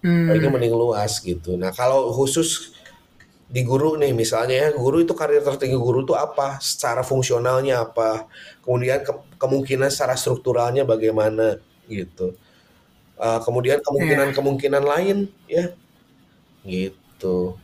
[0.04, 0.30] Hmm.
[0.30, 1.58] ini mending luas gitu.
[1.58, 2.76] Nah kalau khusus
[3.46, 6.62] di guru nih misalnya ya guru itu karir tertinggi guru itu apa?
[6.62, 8.30] Secara fungsionalnya apa?
[8.62, 11.58] Kemudian ke kemungkinan secara strukturalnya bagaimana
[11.90, 12.38] gitu.
[13.16, 15.72] Uh, kemudian kemungkinan kemungkinan lain ya
[16.68, 17.56] gitu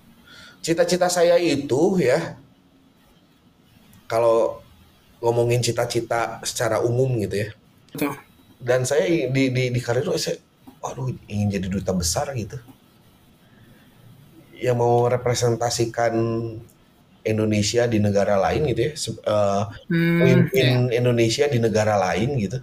[0.63, 2.39] cita-cita saya itu ya
[4.07, 4.63] kalau
[5.19, 7.51] ngomongin cita-cita secara umum gitu ya
[8.63, 10.39] dan saya di di di karir saya
[10.79, 12.59] waduh ingin jadi duta besar gitu
[14.63, 16.15] yang mau representasikan
[17.23, 18.93] Indonesia di negara lain gitu ya,
[19.27, 20.91] uh, hmm, yeah.
[20.91, 22.59] Indonesia di negara lain gitu.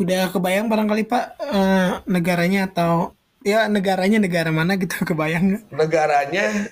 [0.00, 6.70] Udah kebayang barangkali Pak uh, negaranya atau ya negaranya negara mana gitu kebayang Negaranya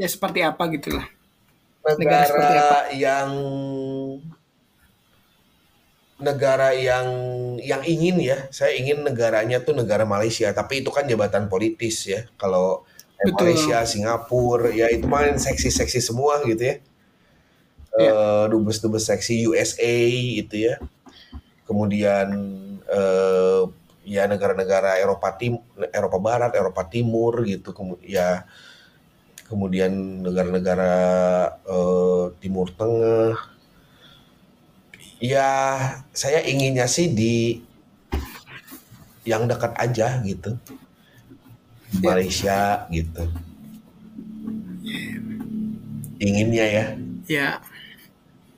[0.00, 1.06] ya seperti apa gitu lah.
[1.80, 2.80] Negara, negara apa?
[2.92, 3.30] yang
[6.20, 7.08] negara yang
[7.56, 12.28] yang ingin ya saya ingin negaranya tuh negara Malaysia tapi itu kan jabatan politis ya
[12.36, 12.84] kalau
[13.16, 13.56] Betul.
[13.56, 16.76] Malaysia Singapura ya itu main seksi-seksi semua gitu ya
[17.96, 18.12] ya.
[18.12, 19.96] Uh, dubes-dubes seksi USA
[20.44, 20.76] itu ya
[21.64, 22.28] kemudian
[22.84, 23.72] uh,
[24.10, 25.62] ya negara-negara Eropa Tim
[25.94, 28.42] Eropa Barat Eropa Timur gitu kemudian ya
[29.46, 30.94] kemudian negara-negara
[31.70, 33.38] uh, Timur Tengah
[35.20, 35.44] Ya,
[36.16, 37.60] saya inginnya sih di
[39.28, 40.56] yang dekat aja gitu.
[41.92, 42.00] Ya.
[42.00, 43.28] Malaysia gitu.
[46.16, 46.84] Inginnya ya.
[47.28, 47.48] Ya.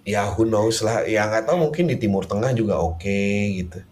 [0.07, 1.03] Ya who knows lah.
[1.03, 3.83] Ya nggak tahu mungkin di Timur Tengah juga oke okay, gitu.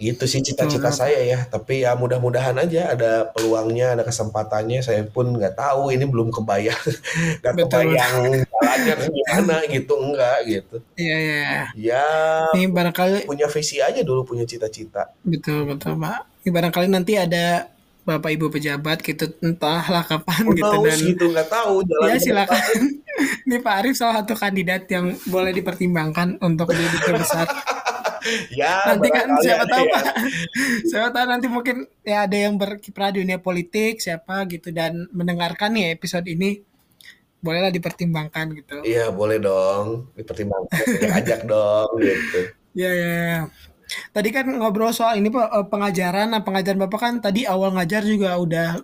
[0.00, 1.44] Itu sih cita-cita saya ya.
[1.44, 4.80] Tapi ya mudah-mudahan aja ada peluangnya, ada kesempatannya.
[4.80, 6.80] Saya pun nggak tahu ini belum kebayang,
[7.44, 8.48] nggak kebayang
[8.80, 10.76] jalannya gimana gitu enggak gitu.
[10.96, 11.52] Iya iya.
[11.76, 12.06] Ya.
[12.56, 15.12] Ini barangkali punya visi aja dulu, punya cita-cita.
[15.20, 16.24] Betul betul pak.
[16.44, 17.68] Ini barangkali nanti ada
[18.00, 22.80] bapak ibu pejabat gitu entahlah kapan oh, gitu dan gitu nggak tahu jalan ya silakan
[23.46, 27.46] ini Pak Arif salah satu kandidat yang boleh dipertimbangkan untuk jadi besar
[28.52, 29.92] ya nanti kan siapa tahu ya.
[29.94, 30.04] pak
[30.90, 35.74] siapa tahu nanti mungkin ya ada yang berkiprah di dunia politik siapa gitu dan mendengarkan
[35.74, 36.62] nih episode ini
[37.40, 40.78] bolehlah dipertimbangkan gitu iya boleh dong dipertimbangkan
[41.18, 42.40] ajak dong gitu
[42.76, 43.40] ya ya, ya.
[44.14, 48.06] Tadi kan ngobrol soal ini pak eh, pengajaran, nah pengajaran bapak kan tadi awal ngajar
[48.06, 48.78] juga udah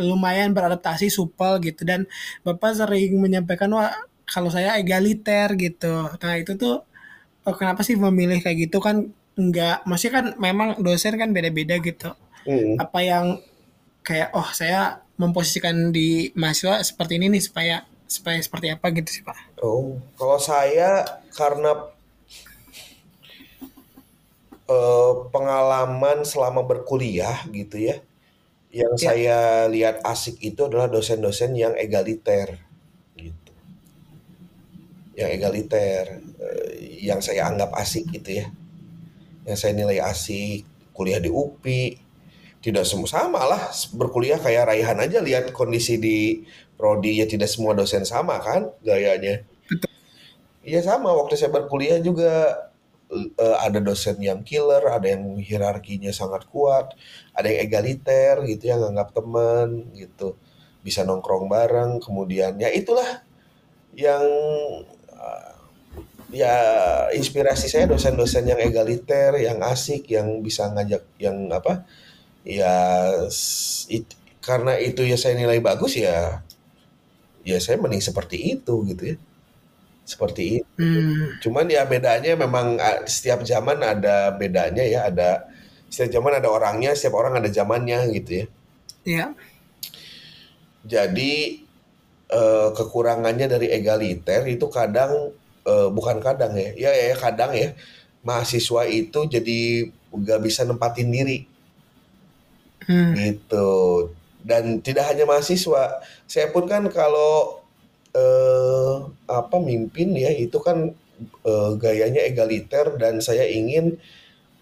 [0.00, 2.08] lumayan beradaptasi supel gitu dan
[2.40, 3.92] bapak sering menyampaikan wah
[4.24, 6.08] kalau saya egaliter gitu.
[6.22, 6.86] Nah itu tuh
[7.46, 12.12] oh, kenapa sih memilih kayak gitu kan enggak maksudnya kan memang dosen kan beda-beda gitu.
[12.44, 12.76] Mm.
[12.80, 13.24] Apa yang
[14.04, 17.76] kayak oh saya memposisikan di mahasiswa seperti ini nih supaya
[18.10, 19.62] supaya seperti apa gitu sih Pak.
[19.62, 21.92] Oh, kalau saya karena
[24.66, 28.02] uh, pengalaman selama berkuliah gitu ya.
[28.70, 29.02] Yang ya.
[29.02, 32.69] saya lihat asik itu adalah dosen-dosen yang egaliter.
[35.18, 36.04] Yang egaliter
[36.38, 38.46] uh, yang saya anggap asik gitu ya.
[39.48, 42.10] Yang saya nilai asik, kuliah di UPI,
[42.60, 46.44] tidak semua sama lah berkuliah kayak Raihan aja lihat kondisi di
[46.76, 49.48] prodi ya tidak semua dosen sama kan gayanya.
[50.60, 52.68] Iya sama waktu saya berkuliah juga
[53.10, 56.92] uh, ada dosen yang killer, ada yang hierarkinya sangat kuat,
[57.32, 60.36] ada yang egaliter gitu yang nganggap teman gitu,
[60.84, 63.24] bisa nongkrong bareng, kemudian ya itulah
[63.96, 64.20] yang
[65.20, 65.52] uh,
[66.32, 66.56] ya
[67.12, 71.84] inspirasi saya dosen-dosen yang egaliter, yang asik, yang bisa ngajak, yang apa,
[72.42, 72.72] ya
[73.92, 74.08] it,
[74.40, 76.40] karena itu ya saya nilai bagus ya,
[77.44, 79.16] ya saya mending seperti itu gitu ya
[80.10, 80.66] seperti itu.
[80.82, 81.38] Hmm.
[81.38, 85.46] Cuman ya bedanya memang setiap zaman ada bedanya ya, ada
[85.86, 88.46] setiap zaman ada orangnya, setiap orang ada zamannya gitu ya.
[89.06, 89.26] Iya.
[90.82, 91.62] Jadi
[92.30, 95.34] eh, kekurangannya dari egaliter itu kadang
[95.66, 97.74] eh, bukan kadang ya, ya ya kadang ya
[98.22, 101.46] mahasiswa itu jadi nggak bisa nempatin diri.
[102.86, 103.14] Hmm.
[103.16, 103.68] Gitu.
[104.40, 107.60] Dan tidak hanya mahasiswa, saya pun kan kalau
[108.16, 108.94] eh,
[109.28, 110.90] apa mimpin ya itu kan
[111.44, 114.00] eh, gayanya egaliter dan saya ingin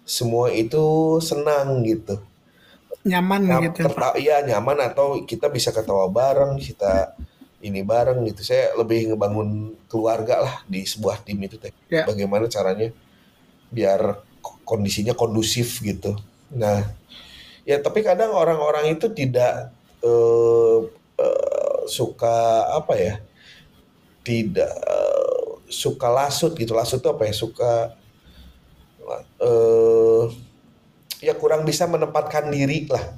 [0.08, 2.18] semua itu senang gitu.
[3.06, 3.86] Nyaman Nyam, gitu.
[3.86, 7.14] Terta iya nyaman atau kita bisa ketawa bareng, kita
[7.62, 8.42] ini bareng gitu.
[8.46, 11.74] Saya lebih ngebangun keluarga lah di sebuah tim itu teh.
[11.90, 12.06] Ya.
[12.06, 12.94] Bagaimana caranya
[13.68, 14.22] biar
[14.62, 16.16] kondisinya kondusif gitu.
[16.54, 16.86] Nah,
[17.68, 20.86] ya tapi kadang orang-orang itu tidak uh,
[21.18, 23.14] uh, suka apa ya?
[24.28, 27.72] tidak uh, suka lasut gitu lasut itu apa ya suka
[29.40, 30.24] uh,
[31.24, 33.16] ya kurang bisa menempatkan diri lah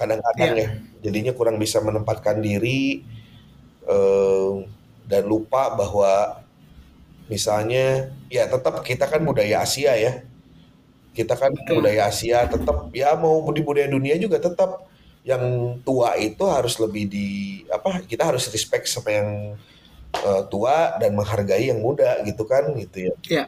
[0.00, 0.64] kadang-kadang yeah.
[0.64, 0.68] ya
[1.04, 3.04] jadinya kurang bisa menempatkan diri
[5.08, 6.44] dan lupa bahwa
[7.32, 10.24] misalnya ya tetap kita kan budaya Asia ya
[11.16, 11.80] kita kan Betul.
[11.80, 14.88] budaya Asia tetap ya mau di budaya dunia juga tetap
[15.26, 17.28] yang tua itu harus lebih di
[17.68, 19.30] apa kita harus respect sama yang
[20.24, 23.14] uh, tua dan menghargai yang muda gitu kan gitu ya.
[23.28, 23.44] Iya.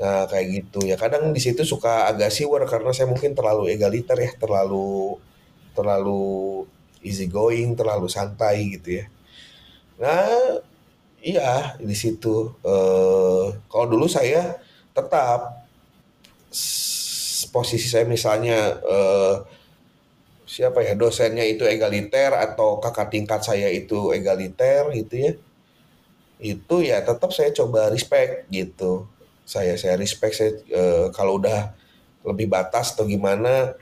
[0.00, 4.16] Nah kayak gitu ya kadang di situ suka agak siwer karena saya mungkin terlalu egaliter
[4.16, 5.20] ya terlalu
[5.76, 6.64] terlalu
[7.04, 9.10] easy going terlalu santai gitu ya.
[10.00, 10.64] Nah
[11.20, 12.56] iya di situ.
[12.64, 14.56] Uh, kalau dulu saya
[14.96, 15.68] tetap
[17.52, 19.44] posisi saya misalnya uh,
[20.50, 25.32] siapa ya dosennya itu egaliter atau kakak tingkat saya itu egaliter gitu ya.
[26.40, 29.06] Itu ya tetap saya coba respect gitu.
[29.44, 31.74] Saya saya respect saya e, kalau udah
[32.22, 33.74] lebih batas atau gimana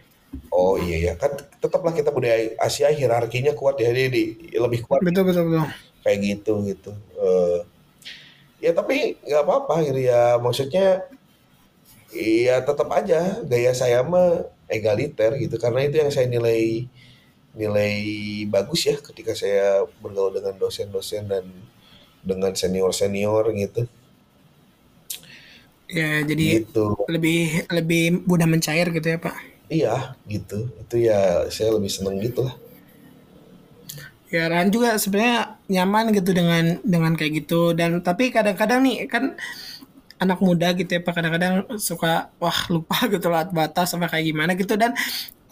[0.48, 4.24] oh iya ya kan tetaplah kita budaya Asia hierarkinya kuat ya di, di
[4.56, 5.04] lebih kuat.
[5.04, 6.96] Betul betul betul kayak gitu gitu.
[7.20, 7.28] E,
[8.64, 10.40] ya tapi nggak apa-apa gitu ya.
[10.40, 11.04] Maksudnya
[12.16, 15.60] iya tetap aja gaya saya mah egaliter gitu.
[15.60, 16.88] Karena itu yang saya nilai
[17.52, 17.94] nilai
[18.48, 21.44] bagus ya ketika saya bergaul dengan dosen-dosen dan
[22.24, 23.84] dengan senior senior gitu.
[25.92, 26.96] Ya jadi gitu.
[27.08, 29.36] lebih lebih mudah mencair gitu ya pak?
[29.68, 30.72] Iya gitu.
[30.80, 32.56] Itu ya saya lebih seneng gitu lah
[34.28, 37.72] ya Ran juga sebenarnya nyaman gitu dengan dengan kayak gitu.
[37.72, 39.36] Dan tapi kadang-kadang nih kan
[40.18, 44.52] anak muda gitu ya pak kadang-kadang suka wah lupa gitu lah batas sama kayak gimana
[44.54, 44.76] gitu.
[44.76, 44.92] Dan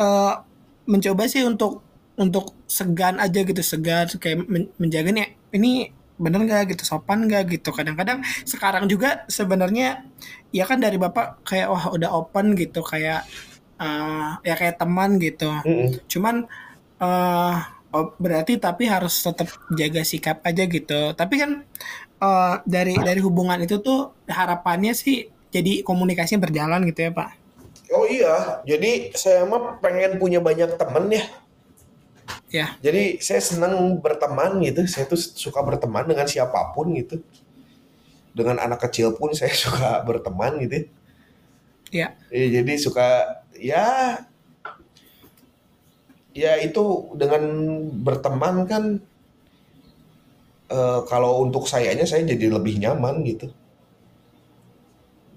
[0.00, 0.44] uh,
[0.84, 1.82] mencoba sih untuk
[2.16, 7.60] untuk segan aja gitu segan kayak men menjaga nih ini bener nggak gitu sopan nggak
[7.60, 7.72] gitu.
[7.72, 10.04] Kadang-kadang sekarang juga sebenarnya
[10.52, 13.24] ya kan dari bapak kayak wah udah open gitu kayak
[13.80, 15.48] uh, ya kayak teman gitu.
[15.48, 15.88] Mm -hmm.
[16.08, 16.36] cuman
[17.00, 21.64] uh, oh, berarti tapi harus tetap jaga sikap aja gitu tapi kan
[22.20, 27.32] uh, dari dari hubungan itu tuh harapannya sih jadi komunikasi berjalan gitu ya pak
[27.96, 31.24] oh iya jadi saya mah pengen punya banyak temen ya
[32.50, 32.78] Ya.
[32.78, 34.86] Jadi saya senang berteman gitu.
[34.86, 37.22] Saya tuh suka berteman dengan siapa pun gitu.
[38.36, 40.86] Dengan anak kecil pun saya suka berteman gitu.
[41.94, 42.18] Ya.
[42.34, 44.18] ya jadi suka ya
[46.36, 47.42] ya itu dengan
[48.04, 49.00] berteman kan
[50.68, 53.48] uh, kalau untuk sayanya saya jadi lebih nyaman gitu.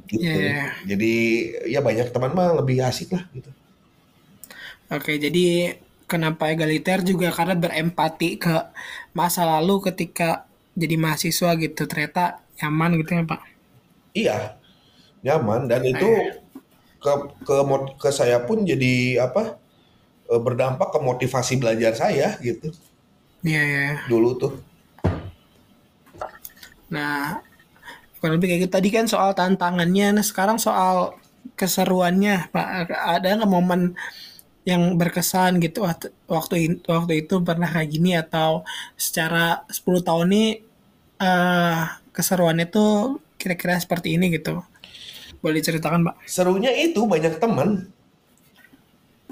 [0.09, 0.25] Gitu.
[0.25, 0.73] Yeah.
[0.89, 1.13] jadi
[1.69, 3.47] ya banyak teman mah lebih asik lah gitu.
[4.89, 5.77] Oke jadi
[6.09, 7.29] kenapa egaliter juga?
[7.29, 8.73] Karena berempati ke
[9.13, 11.85] masa lalu ketika jadi mahasiswa gitu.
[11.85, 13.41] Ternyata nyaman gitu ya pak?
[14.17, 14.37] Iya
[15.21, 15.69] nyaman.
[15.69, 16.09] Dan itu
[16.99, 17.13] ke
[17.45, 17.55] ke
[18.01, 19.58] ke saya pun jadi apa
[20.37, 22.69] berdampak ke motivasi belajar saya gitu.
[23.41, 24.53] Iya iya dulu tuh.
[26.93, 27.41] Nah
[28.21, 28.73] kurang lebih kayak gitu.
[28.77, 31.17] Tadi kan soal tantangannya nah sekarang soal
[31.57, 33.97] keseruannya pak ada nggak momen
[34.67, 36.13] yang berkesan gitu waktu
[36.85, 38.13] waktu itu pernah kayak gini?
[38.13, 40.45] Atau secara 10 tahun ini
[41.17, 44.61] uh, keseruannya tuh kira-kira seperti ini gitu?
[45.41, 46.15] Boleh ceritakan pak?
[46.29, 47.89] Serunya itu banyak teman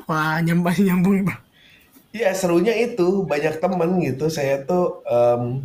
[0.07, 1.47] wah nyambung nyambung pak
[2.17, 4.25] Iya serunya itu banyak teman gitu.
[4.31, 5.61] Saya tuh um,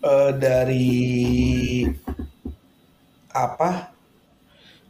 [0.00, 1.84] uh, dari
[3.28, 3.92] apa?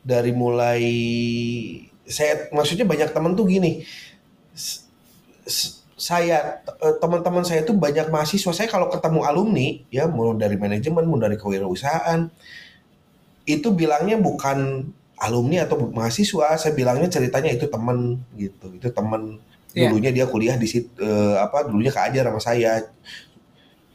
[0.06, 0.84] Dari mulai
[2.06, 3.82] saya maksudnya banyak teman tuh gini.
[5.98, 8.54] Saya eh, teman-teman saya tuh banyak mahasiswa.
[8.54, 12.30] Saya kalau ketemu alumni ya mau dari manajemen mau dari kewirausahaan
[13.48, 18.70] itu bilangnya bukan alumni atau mahasiswa saya bilangnya ceritanya itu teman gitu.
[18.78, 19.42] Itu teman
[19.74, 19.90] yeah.
[19.90, 22.86] dulunya dia kuliah di situ uh, apa dulunya keajar sama saya.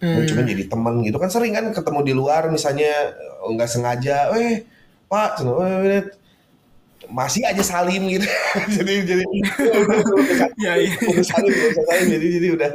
[0.03, 0.28] Hmm.
[0.28, 1.15] cuma jadi teman gitu.
[1.15, 4.67] Kan sering kan ketemu di luar misalnya nggak sengaja eh
[5.07, 5.39] pak
[7.07, 8.28] masih aja salim gitu.
[8.80, 9.24] Jadi jadi
[10.59, 10.91] ya, ya.
[11.24, 12.69] salim salim jadi jadi udah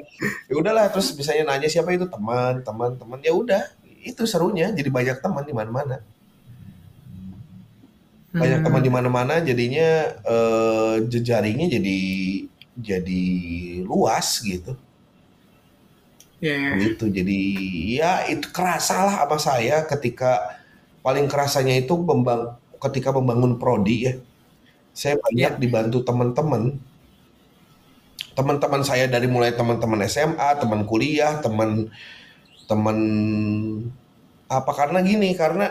[0.53, 0.86] ya udahlah.
[0.92, 3.61] Terus misalnya nanya siapa itu teman teman teman ya udah
[4.05, 4.68] itu serunya.
[4.68, 5.96] Jadi banyak teman di mana mana
[8.29, 8.66] banyak hmm.
[8.68, 11.99] teman di mana mana jadinya eh, jejaringnya jadi
[12.79, 13.24] jadi
[13.89, 14.76] luas gitu
[16.45, 16.76] yeah.
[16.79, 17.41] gitu jadi
[17.89, 20.61] ya itu kerasa lah apa saya ketika
[21.01, 24.14] paling kerasanya itu pembang ketika membangun prodi ya,
[24.95, 25.61] saya banyak yeah.
[25.61, 26.79] dibantu teman-teman.
[28.39, 31.91] Teman-teman saya dari mulai teman-teman SMA, teman kuliah, teman
[32.70, 32.99] teman
[34.47, 35.66] apa karena gini karena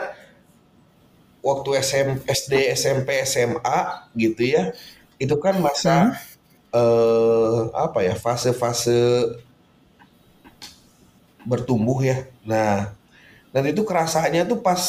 [1.48, 3.80] waktu SM, SD, SMP, SMA
[4.20, 4.76] gitu ya,
[5.16, 6.76] itu kan masa hmm.
[6.76, 9.32] eh, apa ya fase-fase
[11.48, 12.28] bertumbuh ya.
[12.44, 12.92] Nah,
[13.56, 14.84] dan itu kerasanya tuh pas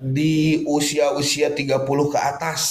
[0.00, 2.62] di usia-usia 30 ke atas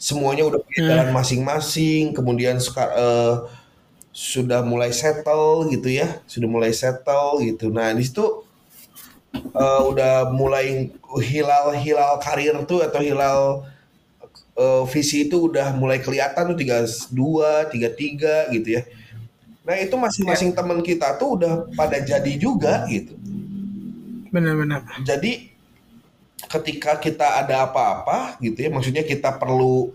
[0.00, 0.88] semuanya udah punya hmm.
[0.88, 3.44] jalan masing-masing kemudian uh,
[4.10, 8.48] sudah mulai settle gitu ya sudah mulai settle gitu nah di situ
[9.34, 10.90] uh, udah mulai
[11.22, 13.66] hilal hilal karir tuh atau hilal
[14.58, 18.82] uh, visi itu udah mulai kelihatan tuh tiga dua tiga tiga gitu ya
[19.60, 20.56] nah itu masing-masing ya.
[20.62, 23.14] teman kita tuh udah pada jadi juga gitu
[24.30, 25.50] benar-benar jadi
[26.50, 29.94] ketika kita ada apa-apa gitu ya, maksudnya kita perlu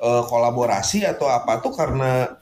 [0.00, 2.38] uh, kolaborasi atau apa tuh karena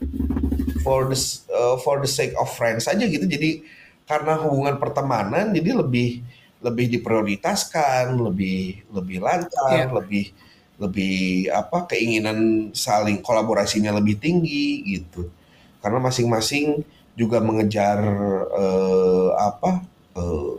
[0.86, 1.18] for the
[1.50, 3.24] uh, for the sake of friends aja gitu.
[3.24, 3.64] Jadi
[4.10, 6.26] karena hubungan pertemanan jadi lebih
[6.58, 9.94] lebih diprioritaskan, lebih lebih lancar, yeah.
[9.94, 10.34] lebih
[10.82, 15.30] lebih apa keinginan saling kolaborasinya lebih tinggi gitu.
[15.78, 16.82] Karena masing-masing
[17.14, 18.02] juga mengejar
[18.50, 19.86] uh, apa
[20.18, 20.58] uh,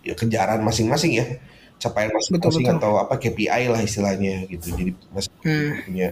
[0.00, 1.26] ya kejaran masing-masing ya
[1.80, 5.70] capaian masing-masing atau apa KPI lah istilahnya gitu jadi masing hmm.
[5.88, 6.08] punya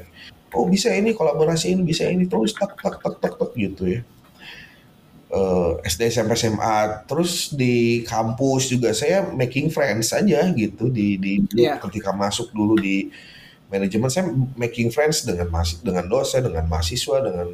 [0.52, 4.00] oh bisa ini kolaborasi ini bisa ini terus tak tak tak tak tak gitu ya
[5.32, 11.16] uh, eh, SD SMP SMA terus di kampus juga saya making friends aja gitu di
[11.16, 11.80] di yeah.
[11.80, 13.08] ketika masuk dulu di
[13.72, 17.48] manajemen saya making friends dengan masih dengan dosen dengan mahasiswa dengan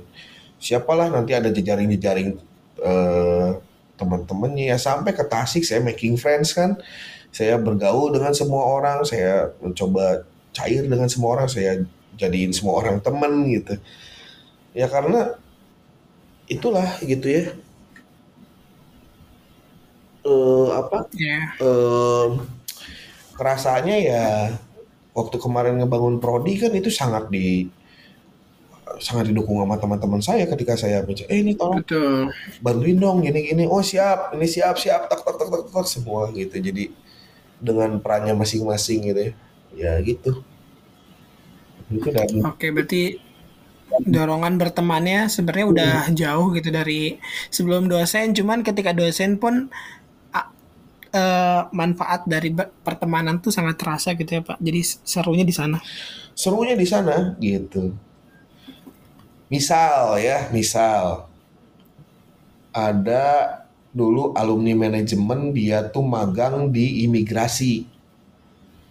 [0.59, 1.07] siapalah.
[1.09, 2.35] Nanti ada jejaring-jejaring
[2.83, 3.62] uh,
[3.95, 4.79] teman-temannya ya.
[4.79, 6.76] Sampai ke Tasik saya making friends kan.
[7.31, 11.87] Saya bergaul dengan semua orang saya mencoba cair dengan semua orang saya
[12.18, 13.79] jadiin semua orang teman gitu.
[14.74, 15.39] Ya karena
[16.51, 17.55] itulah gitu ya
[20.29, 21.57] uh, apa yeah.
[21.57, 21.64] Iya.
[21.64, 22.26] uh,
[23.39, 24.26] kerasanya ya
[25.16, 27.66] waktu kemarin ngebangun prodi kan itu sangat di
[28.99, 32.33] sangat didukung sama teman-teman saya ketika saya baca eh ini tolong Betul.
[32.64, 36.33] bantuin dong gini gini oh siap ini siap siap tak tak tak tak, tak semua
[36.35, 36.91] gitu jadi
[37.62, 39.33] dengan perannya masing-masing gitu ya
[39.76, 40.43] ya gitu
[41.89, 43.20] itu dan oke berarti
[44.05, 46.14] dorongan bertemannya sebenarnya udah hmm.
[46.16, 47.16] jauh gitu dari
[47.49, 49.72] sebelum dosen cuman ketika dosen pun
[51.19, 52.51] uh, manfaat dari
[52.87, 54.81] pertemanan tuh sangat terasa gitu ya pak jadi
[55.12, 55.79] serunya di sana
[56.43, 57.83] serunya di sana gitu
[59.53, 61.29] Misal ya, misal
[62.73, 63.25] ada
[63.93, 67.73] dulu alumni manajemen dia tuh magang di imigrasi.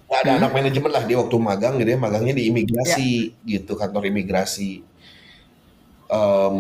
[0.07, 0.39] Nggak ada Hmm.
[0.39, 3.09] anak manajemen lah dia waktu magang gitu ya magangnya di imigrasi
[3.51, 4.71] gitu kantor imigrasi.
[6.09, 6.57] Em,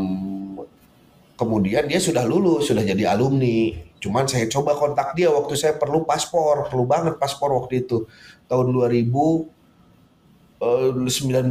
[1.39, 3.86] kemudian dia sudah lulus sudah jadi alumni.
[3.97, 8.05] Cuman saya coba kontak dia waktu saya perlu paspor perlu banget paspor waktu itu
[8.45, 9.49] tahun 2019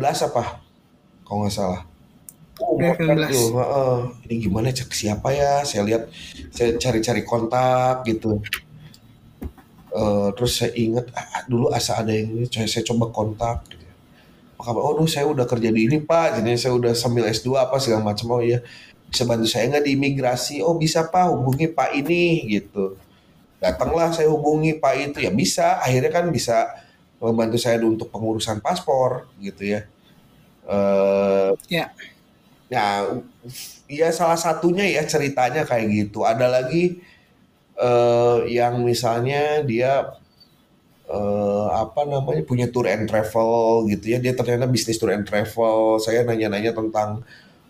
[0.00, 0.66] apa
[1.26, 1.82] kalau nggak salah.
[2.56, 3.28] Oh, 2019.
[3.28, 3.98] tuh, heeh.
[4.24, 5.60] ini gimana cek siapa ya?
[5.66, 6.08] Saya lihat,
[6.48, 8.40] saya cari-cari kontak gitu.
[9.92, 13.68] Eh, terus saya ingat ah, dulu asa ada yang ini, saya, saya coba kontak.
[13.68, 13.84] Gitu.
[14.56, 17.76] Maka, oh, duh, saya udah kerja di ini pak, jadi saya udah sambil S2 apa
[17.76, 18.40] segala macam.
[18.40, 18.64] Oh iya,
[19.10, 20.54] bisa bantu saya nggak di imigrasi?
[20.66, 22.98] Oh bisa pak, hubungi pak ini gitu.
[23.62, 25.80] Datanglah saya hubungi pak itu ya bisa.
[25.80, 26.74] Akhirnya kan bisa
[27.22, 29.80] membantu saya untuk pengurusan paspor gitu ya.
[30.68, 31.86] Eh, Ya.
[32.66, 33.06] Ya,
[33.86, 36.26] ya salah satunya ya ceritanya kayak gitu.
[36.26, 36.98] Ada lagi
[37.78, 40.18] eh, yang misalnya dia
[41.06, 44.18] eh, apa namanya punya tour and travel gitu ya.
[44.22, 45.98] Dia ternyata bisnis tour and travel.
[46.02, 47.22] Saya nanya-nanya tentang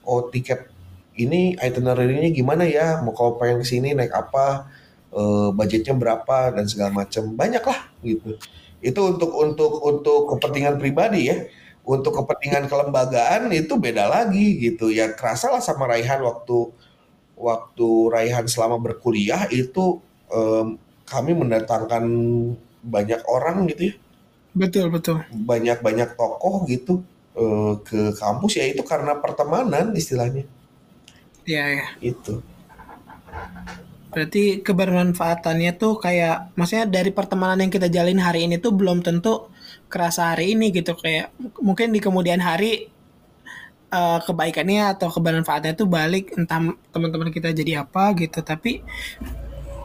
[0.07, 0.71] oh tiket
[1.17, 3.01] ini itinerary-nya gimana ya?
[3.05, 4.69] Mau kalau pengen ke sini naik apa?
[5.13, 7.23] Eh, budgetnya berapa dan segala macam.
[7.33, 8.37] Banyak lah gitu.
[8.85, 11.39] Itu untuk untuk untuk kepentingan pribadi ya
[11.87, 16.75] untuk kepentingan kelembagaan itu beda lagi gitu ya kerasa lah sama Raihan waktu
[17.39, 22.05] waktu Raihan selama berkuliah itu em, kami mendatangkan
[22.83, 23.97] banyak orang gitu ya
[24.57, 25.21] Betul, betul.
[25.31, 27.07] banyak banyak tokoh gitu
[27.39, 30.43] eh, ke kampus ya itu karena pertemanan istilahnya
[31.47, 31.87] Ya, ya.
[32.03, 32.43] itu
[34.17, 39.53] Berarti kebermanfaatannya tuh kayak maksudnya dari pertemanan yang kita jalin hari ini tuh belum tentu
[39.93, 40.97] kerasa hari ini gitu.
[40.97, 42.89] Kayak mungkin di kemudian hari
[43.93, 48.41] eh, kebaikannya atau kebermanfaatannya tuh balik entah teman-teman kita jadi apa gitu.
[48.41, 48.81] Tapi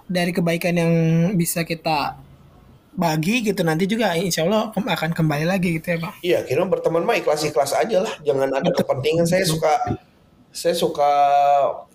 [0.08, 0.94] dari kebaikan yang
[1.36, 2.16] bisa kita
[2.92, 7.08] bagi gitu nanti juga insya Allah akan kembali lagi gitu ya bang iya kira berteman
[7.08, 8.14] mah ikhlas ikhlas aja lah.
[8.24, 9.24] Jangan ada kepentingan.
[9.28, 9.72] Saya suka
[10.52, 11.12] saya suka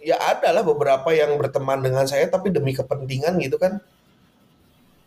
[0.00, 3.80] ya ada lah beberapa yang berteman dengan saya tapi demi kepentingan gitu kan.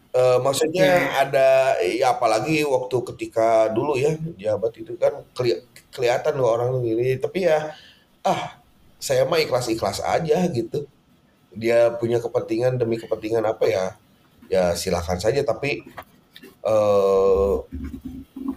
[0.09, 1.49] Eh, maksudnya ya ada
[1.85, 5.61] ya apalagi waktu ketika dulu ya jabat itu kan keli-
[5.93, 7.77] kelihatan loh orang ini tapi ya
[8.25, 8.57] ah
[8.97, 10.89] saya mah ikhlas-ikhlas aja gitu.
[11.53, 13.85] Dia punya kepentingan demi kepentingan apa ya?
[14.49, 15.85] Ya silakan saja tapi
[16.65, 17.53] eh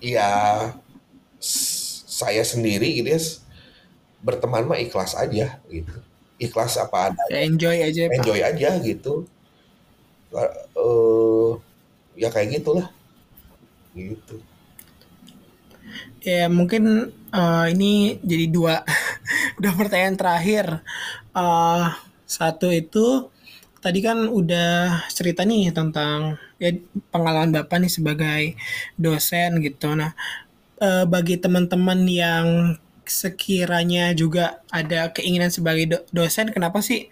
[0.01, 0.33] ya
[2.09, 3.21] saya sendiri gitu ya
[4.23, 5.95] berteman mah ikhlas aja gitu.
[6.39, 9.27] Ikhlas apa ada ya enjoy aja enjoy aja gitu.
[10.33, 11.51] Eh
[12.17, 12.89] ya kayak gitulah.
[13.93, 14.41] Gitu.
[16.23, 18.87] Ya mungkin eh, ini jadi dua
[19.59, 20.67] udah pertanyaan terakhir.
[21.35, 21.87] Eh,
[22.25, 23.29] satu itu
[23.83, 26.71] tadi kan udah cerita nih tentang ya
[27.11, 28.43] pengalaman Bapak nih sebagai
[28.95, 29.91] dosen gitu.
[29.99, 30.15] Nah,
[31.07, 32.75] bagi teman-teman yang
[33.07, 37.09] sekiranya juga ada keinginan sebagai do- dosen, kenapa sih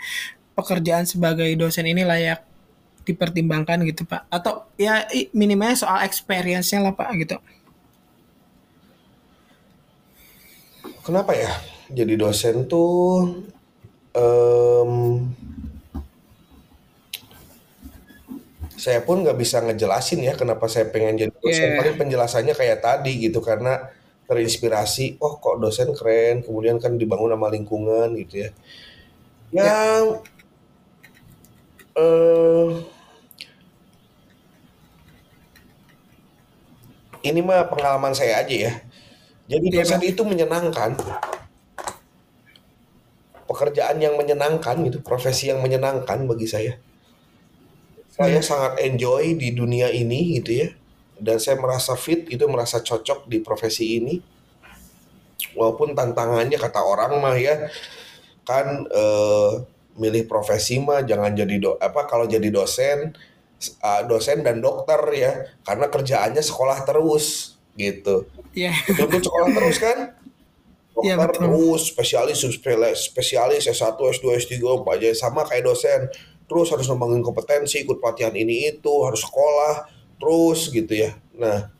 [0.58, 2.40] pekerjaan sebagai dosen ini layak
[3.08, 4.28] dipertimbangkan gitu Pak?
[4.30, 7.36] Atau ya minimalnya soal experience-nya lah Pak gitu.
[11.04, 11.50] kenapa ya
[11.90, 13.42] jadi dosen tuh
[14.14, 14.92] em,
[18.80, 22.78] saya pun nggak bisa ngejelasin ya kenapa saya pengen jadi dosen Ya, paling penjelasannya kayak
[22.80, 23.90] tadi gitu karena
[24.30, 26.46] terinspirasi oh kok dosen keren.
[26.46, 28.50] Kemudian kan dibangun sama lingkungan gitu ya.
[29.50, 30.22] Ya, yang
[31.98, 32.68] eh,
[37.28, 38.72] ini mah pengalaman saya aja ya.
[39.50, 40.02] Jadi ya dosen Bang.
[40.02, 40.90] itu menyenangkan.
[43.50, 46.78] Pekerjaan yang menyenangkan gitu profesi yang menyenangkan bagi saya.
[48.10, 48.46] Saya Hmm.
[48.46, 50.68] sangat enjoy di dunia ini gitu ya
[51.20, 54.16] dan saya merasa fit itu merasa cocok di profesi ini.
[55.56, 57.68] Walaupun tantangannya kata orang mah ya
[58.44, 59.52] kan eh,
[60.00, 63.12] milih profesi mah jangan jadi do apa kalau jadi dosen
[63.60, 65.32] eh, dosen dan dokter ya
[65.64, 68.28] karena kerjaannya sekolah terus gitu.
[68.52, 69.98] Ya, betul sekolah terus kan?
[71.00, 71.40] Ya dokter betul.
[71.48, 72.38] terus spesialis
[73.08, 76.08] spesialis S1 S2 S3 apa aja sama kayak dosen.
[76.50, 81.16] Terus harus ngembangin kompetensi ikut pelatihan ini itu harus sekolah terus gitu ya.
[81.34, 81.72] Nah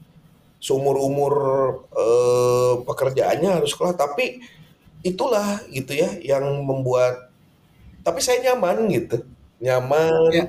[0.61, 1.35] seumur umur
[1.97, 4.45] eh, pekerjaannya harus sekolah tapi
[5.01, 7.33] itulah gitu ya yang membuat
[8.05, 9.25] tapi saya nyaman gitu.
[9.61, 10.45] Nyaman Ya,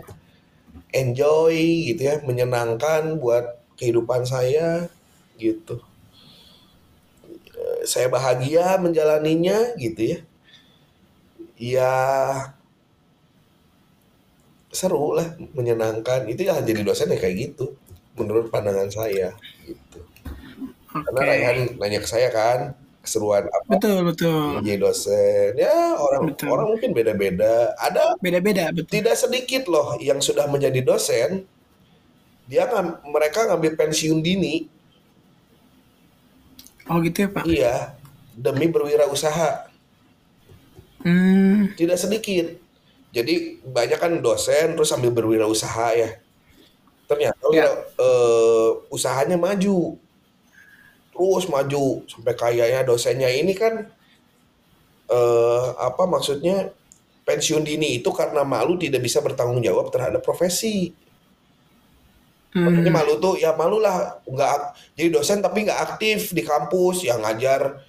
[0.92, 1.56] enjoy
[1.92, 4.88] gitu ya menyenangkan buat kehidupan saya
[5.40, 5.80] gitu.
[7.56, 10.20] Eh, saya bahagia menjalaninya gitu ya.
[11.62, 11.92] Ya
[14.72, 16.28] seru lah menyenangkan.
[16.28, 17.76] Itu ya jadi dosen ya kayak gitu
[18.16, 20.00] menurut pandangan saya gitu.
[20.92, 21.04] Okay.
[21.08, 23.80] karena Raihan nanya ke saya kan keseruan apa?
[23.80, 24.62] Betul betul.
[24.62, 25.50] Menjadi dosen.
[25.58, 26.48] Ya orang betul.
[26.52, 27.74] orang mungkin beda-beda.
[27.80, 31.48] Ada beda-beda tidak sedikit loh yang sudah menjadi dosen
[32.52, 34.68] dia ngam, mereka ngambil pensiun dini.
[36.92, 37.44] Oh gitu ya pak?
[37.48, 37.76] Iya
[38.36, 39.72] demi berwirausaha.
[41.02, 41.74] Hmm.
[41.74, 42.62] tidak sedikit.
[43.10, 46.22] Jadi banyak kan dosen terus sambil berwirausaha ya.
[47.12, 47.68] Ternyata ya.
[48.00, 50.00] uh, usahanya maju.
[51.12, 53.84] Terus maju sampai kayaknya dosennya ini kan
[55.12, 56.72] uh, apa maksudnya
[57.28, 60.96] pensiun dini itu karena malu tidak bisa bertanggung jawab terhadap profesi.
[62.56, 62.68] Hmm.
[62.68, 64.56] Makanya malu tuh ya malu lah nggak
[64.96, 67.80] jadi dosen tapi nggak aktif di kampus yang ngajar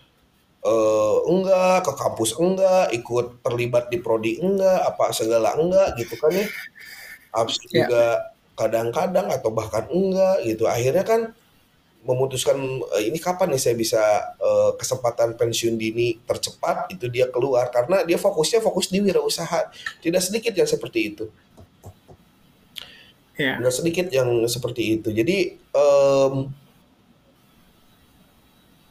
[0.62, 6.30] uh, enggak ke kampus enggak ikut terlibat di prodi enggak apa segala enggak gitu kan
[6.30, 6.46] ya
[7.34, 7.70] abis yeah.
[7.82, 8.04] juga
[8.52, 10.68] kadang-kadang atau bahkan enggak gitu.
[10.68, 11.32] Akhirnya kan
[12.02, 14.02] memutuskan uh, ini kapan nih saya bisa
[14.42, 16.90] uh, kesempatan pensiun dini tercepat?
[16.90, 19.70] Itu dia keluar karena dia fokusnya fokus di wirausaha.
[20.02, 21.26] Tidak sedikit yang seperti itu.
[23.32, 23.56] Yeah.
[23.58, 25.08] tidak sedikit yang seperti itu.
[25.08, 26.52] Jadi um,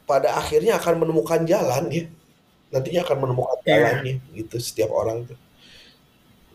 [0.09, 2.09] pada akhirnya akan menemukan jalan ya.
[2.73, 3.69] Nantinya akan menemukan yeah.
[3.69, 5.39] jalannya gitu setiap orang tuh.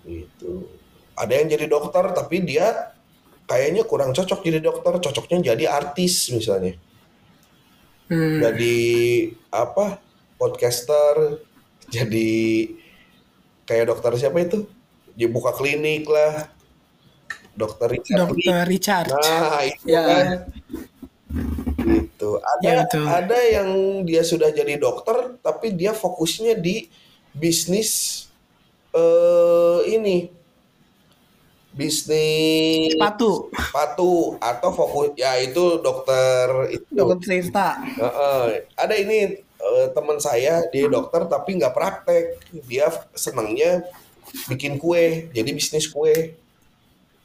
[0.02, 0.66] Gitu.
[1.14, 2.95] Ada yang jadi dokter tapi dia
[3.46, 6.74] kayaknya kurang cocok jadi dokter cocoknya jadi artis misalnya.
[8.06, 8.38] Hmm.
[8.38, 8.78] jadi
[9.50, 9.98] apa
[10.38, 11.42] podcaster
[11.90, 12.70] jadi
[13.66, 14.66] kayak dokter siapa itu?
[15.18, 16.50] Dia buka klinik lah.
[17.56, 19.08] Dokter Richard dokter Richard.
[19.10, 20.02] Nah itu ya.
[20.04, 20.26] kan.
[21.86, 22.30] Gitu.
[22.42, 23.68] Ada ya, ada yang
[24.04, 26.90] dia sudah jadi dokter tapi dia fokusnya di
[27.34, 28.26] bisnis
[28.96, 30.35] uh, ini
[31.76, 33.52] bisnis sepatu.
[33.52, 36.88] sepatu atau fokus ya itu dokter itu.
[36.88, 38.44] Dokter Tirta uh, uh,
[38.80, 42.40] ada ini uh, teman saya dia dokter tapi nggak praktek.
[42.64, 43.84] Dia senangnya
[44.48, 46.34] bikin kue jadi bisnis kue.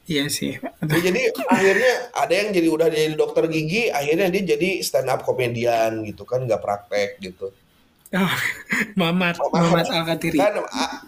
[0.02, 0.58] Iya sih.
[0.58, 5.22] Ya, jadi akhirnya ada yang jadi udah jadi dokter gigi, akhirnya dia jadi stand up
[5.22, 7.54] komedian gitu kan, nggak praktek gitu.
[8.12, 8.34] Oh,
[9.00, 10.36] Mamat, oh, Mamat Alkatiri.
[10.36, 10.60] Kan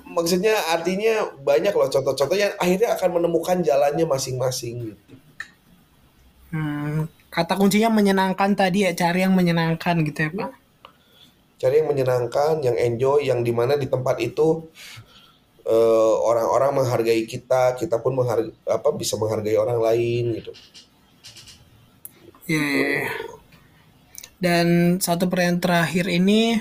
[0.09, 5.15] maksudnya artinya banyak loh contoh-contoh yang akhirnya akan menemukan jalannya masing-masing gitu.
[6.55, 10.51] Hmm, kata kuncinya menyenangkan tadi ya, cari yang menyenangkan gitu ya Pak.
[11.61, 14.65] Cari yang menyenangkan, yang enjoy, yang di mana di tempat itu
[15.69, 20.53] uh, orang-orang menghargai kita, kita pun menghargai apa bisa menghargai orang lain gitu.
[22.49, 22.57] Ya.
[22.57, 23.09] Yeah, yeah.
[24.45, 24.67] Dan
[25.01, 26.61] satu pertanyaan terakhir ini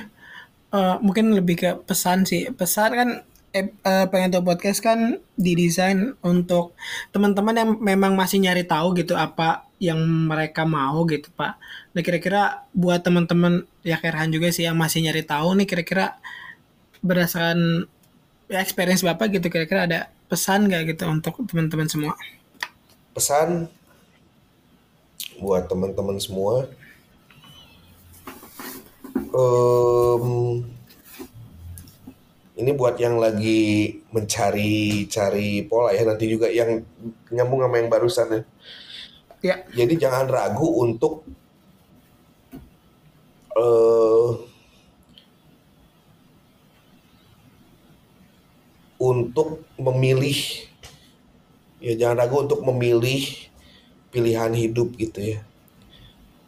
[0.74, 2.50] uh, mungkin lebih ke pesan sih.
[2.52, 3.10] Pesan kan
[3.54, 6.74] eh, uh, pengen tahu podcast kan didesain untuk
[7.14, 11.62] teman-teman yang memang masih nyari tahu gitu apa yang mereka mau gitu pak.
[11.94, 16.18] Nah kira-kira buat teman-teman ya Kerhan juga sih yang masih nyari tahu nih kira-kira
[17.04, 17.86] berdasarkan
[18.48, 20.00] ya experience Bapak gitu kira-kira ada
[20.32, 22.16] pesan nggak gitu untuk teman-teman semua?
[23.14, 23.70] Pesan
[25.38, 26.72] buat teman-teman semua
[29.34, 30.26] um,
[32.54, 36.86] ini buat yang lagi mencari-cari pola ya nanti juga yang
[37.34, 38.42] nyambung sama yang barusan ya.
[39.44, 39.56] Ya.
[39.76, 41.28] Jadi jangan ragu untuk
[43.58, 44.40] uh,
[49.02, 50.40] untuk memilih
[51.84, 53.28] ya jangan ragu untuk memilih
[54.14, 55.40] pilihan hidup gitu ya.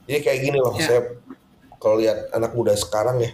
[0.05, 0.85] Jadi kayak gini loh, ya.
[0.85, 1.01] saya
[1.81, 3.31] kalau lihat anak muda sekarang ya,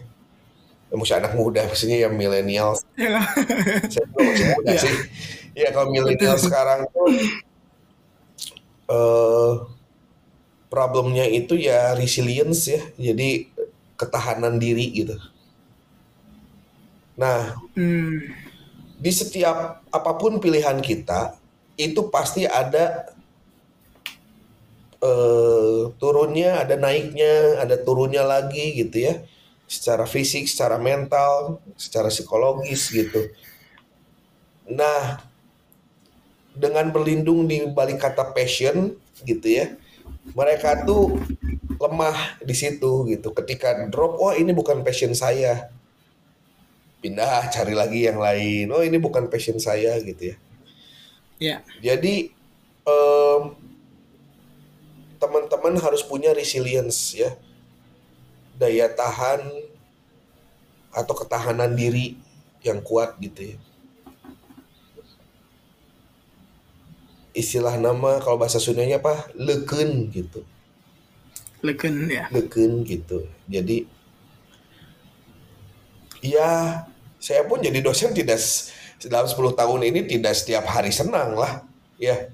[0.90, 2.78] ya maksudnya anak muda maksudnya ya milenial.
[2.98, 3.22] Ya.
[3.92, 4.82] saya masih muda ya.
[4.82, 4.96] sih.
[5.52, 7.08] Ya kalau milenial sekarang tuh
[8.88, 9.52] uh,
[10.72, 13.48] problemnya itu ya resilience ya, jadi
[14.00, 15.20] ketahanan diri gitu.
[17.20, 18.50] Nah, hmm
[19.02, 21.34] di setiap apa pun pilihan kita
[21.74, 23.11] itu pasti ada
[25.04, 29.14] uh, turunnya, ada naiknya, ada turunnya lagi gitu ya.
[29.68, 33.32] Secara fisik, secara mental, secara psikologis gitu.
[34.70, 35.20] Nah,
[36.56, 38.96] dengan berlindung di balik kata passion
[39.26, 39.74] gitu ya.
[40.38, 41.18] Mereka tuh
[41.82, 43.34] lemah di situ gitu.
[43.34, 45.72] Ketika drop, oh ini bukan passion saya
[47.02, 50.36] pindah cari lagi yang lain oh ini bukan passion saya gitu ya
[51.42, 51.60] yeah.
[51.82, 52.30] jadi
[52.86, 53.58] um,
[55.22, 57.38] teman-teman harus punya resilience ya.
[58.58, 59.46] Daya tahan
[60.92, 62.18] atau ketahanan diri
[62.66, 63.58] yang kuat gitu ya.
[67.32, 69.32] Istilah nama kalau bahasa Sundanya apa?
[69.38, 70.44] Leken gitu.
[71.64, 72.28] Leken ya.
[72.34, 73.24] Leken gitu.
[73.48, 73.88] Jadi
[76.20, 76.84] ya
[77.22, 78.42] saya pun jadi dosen tidak
[79.06, 81.66] dalam 10 tahun ini tidak setiap hari senang lah
[81.98, 82.30] ya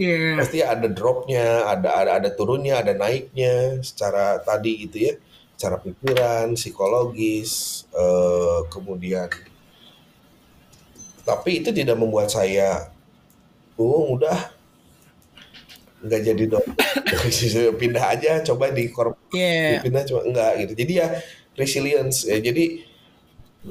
[0.00, 0.40] yeah.
[0.40, 5.14] pasti ada dropnya ada ada ada turunnya ada naiknya secara tadi gitu ya.
[5.60, 9.28] Secara pikiran psikologis eh, kemudian
[11.20, 12.88] tapi itu tidak membuat saya
[13.76, 14.56] oh udah
[16.00, 16.68] nggak jadi dong.
[17.80, 19.84] Pindah aja coba di korp yeah.
[19.84, 20.20] pindah coba.
[20.24, 20.72] Enggak gitu.
[20.80, 21.08] Jadi ya
[21.60, 22.40] resilience ya.
[22.40, 22.88] Jadi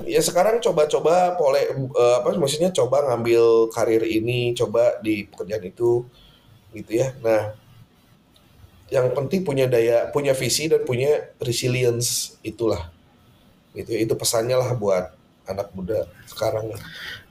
[0.06, 1.66] ya sekarang coba-coba pole
[1.98, 6.06] uh, apa maksudnya coba ngambil karir ini coba di pekerjaan itu
[6.78, 7.58] gitu ya nah
[8.94, 12.90] yang penting punya daya punya visi dan punya resilience itulah
[13.74, 15.14] itu itu pesannya lah buat
[15.50, 16.70] anak muda sekarang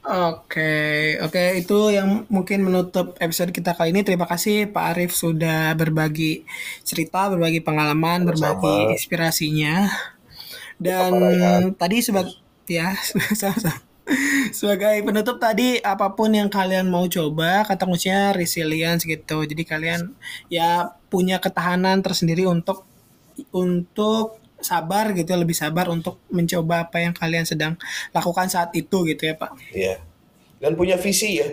[0.08, 4.00] Oke, oke itu yang mungkin menutup episode kita kali ini.
[4.00, 6.48] Terima kasih Pak Arif sudah berbagi
[6.80, 8.32] cerita, berbagi pengalaman, Sama.
[8.32, 9.84] berbagi inspirasinya.
[10.80, 11.12] Dan
[11.76, 12.40] tadi sebagai
[12.70, 13.80] ya sama-sama.
[14.52, 19.44] Sebagai penutup tadi apa pun yang kalian mau coba kata kuncinya resilience gitu.
[19.44, 20.16] Jadi kalian
[20.48, 22.88] ya punya ketahanan tersendiri untuk
[23.52, 27.78] untuk sabar gitu lebih sabar untuk mencoba apa yang kalian sedang
[28.10, 29.52] lakukan saat itu gitu ya Pak.
[29.76, 29.94] Iya.
[30.58, 31.48] Dan punya visi ya.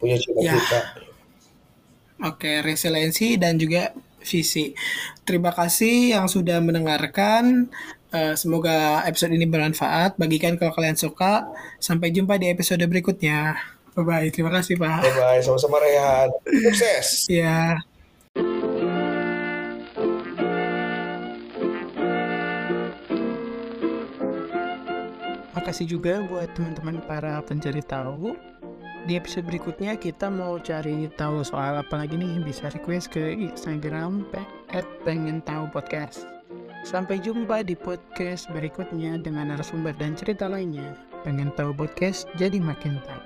[0.00, 0.80] Punya cita-cita.
[0.80, 0.82] Ya.
[2.24, 3.92] Oke, resiliensi dan juga
[4.24, 4.74] visi.
[5.22, 7.70] Terima kasih yang sudah mendengarkan.
[8.16, 10.16] Uh, semoga episode ini bermanfaat.
[10.16, 11.44] Bagikan kalau kalian suka.
[11.76, 13.60] Sampai jumpa di episode berikutnya.
[13.92, 14.28] Bye bye.
[14.32, 15.04] Terima kasih Pak.
[15.04, 15.40] Bye bye.
[15.44, 16.32] Sama-sama Rehan.
[16.64, 17.28] Sukses.
[17.28, 17.76] Ya.
[25.66, 28.38] kasih juga buat teman-teman para pencari tahu.
[29.10, 34.22] Di episode berikutnya kita mau cari tahu soal apa lagi nih bisa request ke Instagram
[34.70, 36.35] at pengen tahu podcast.
[36.86, 40.94] Sampai jumpa di podcast berikutnya dengan narasumber dan cerita lainnya.
[41.26, 42.30] Pengen tahu podcast?
[42.38, 43.22] Jadi makin tahu.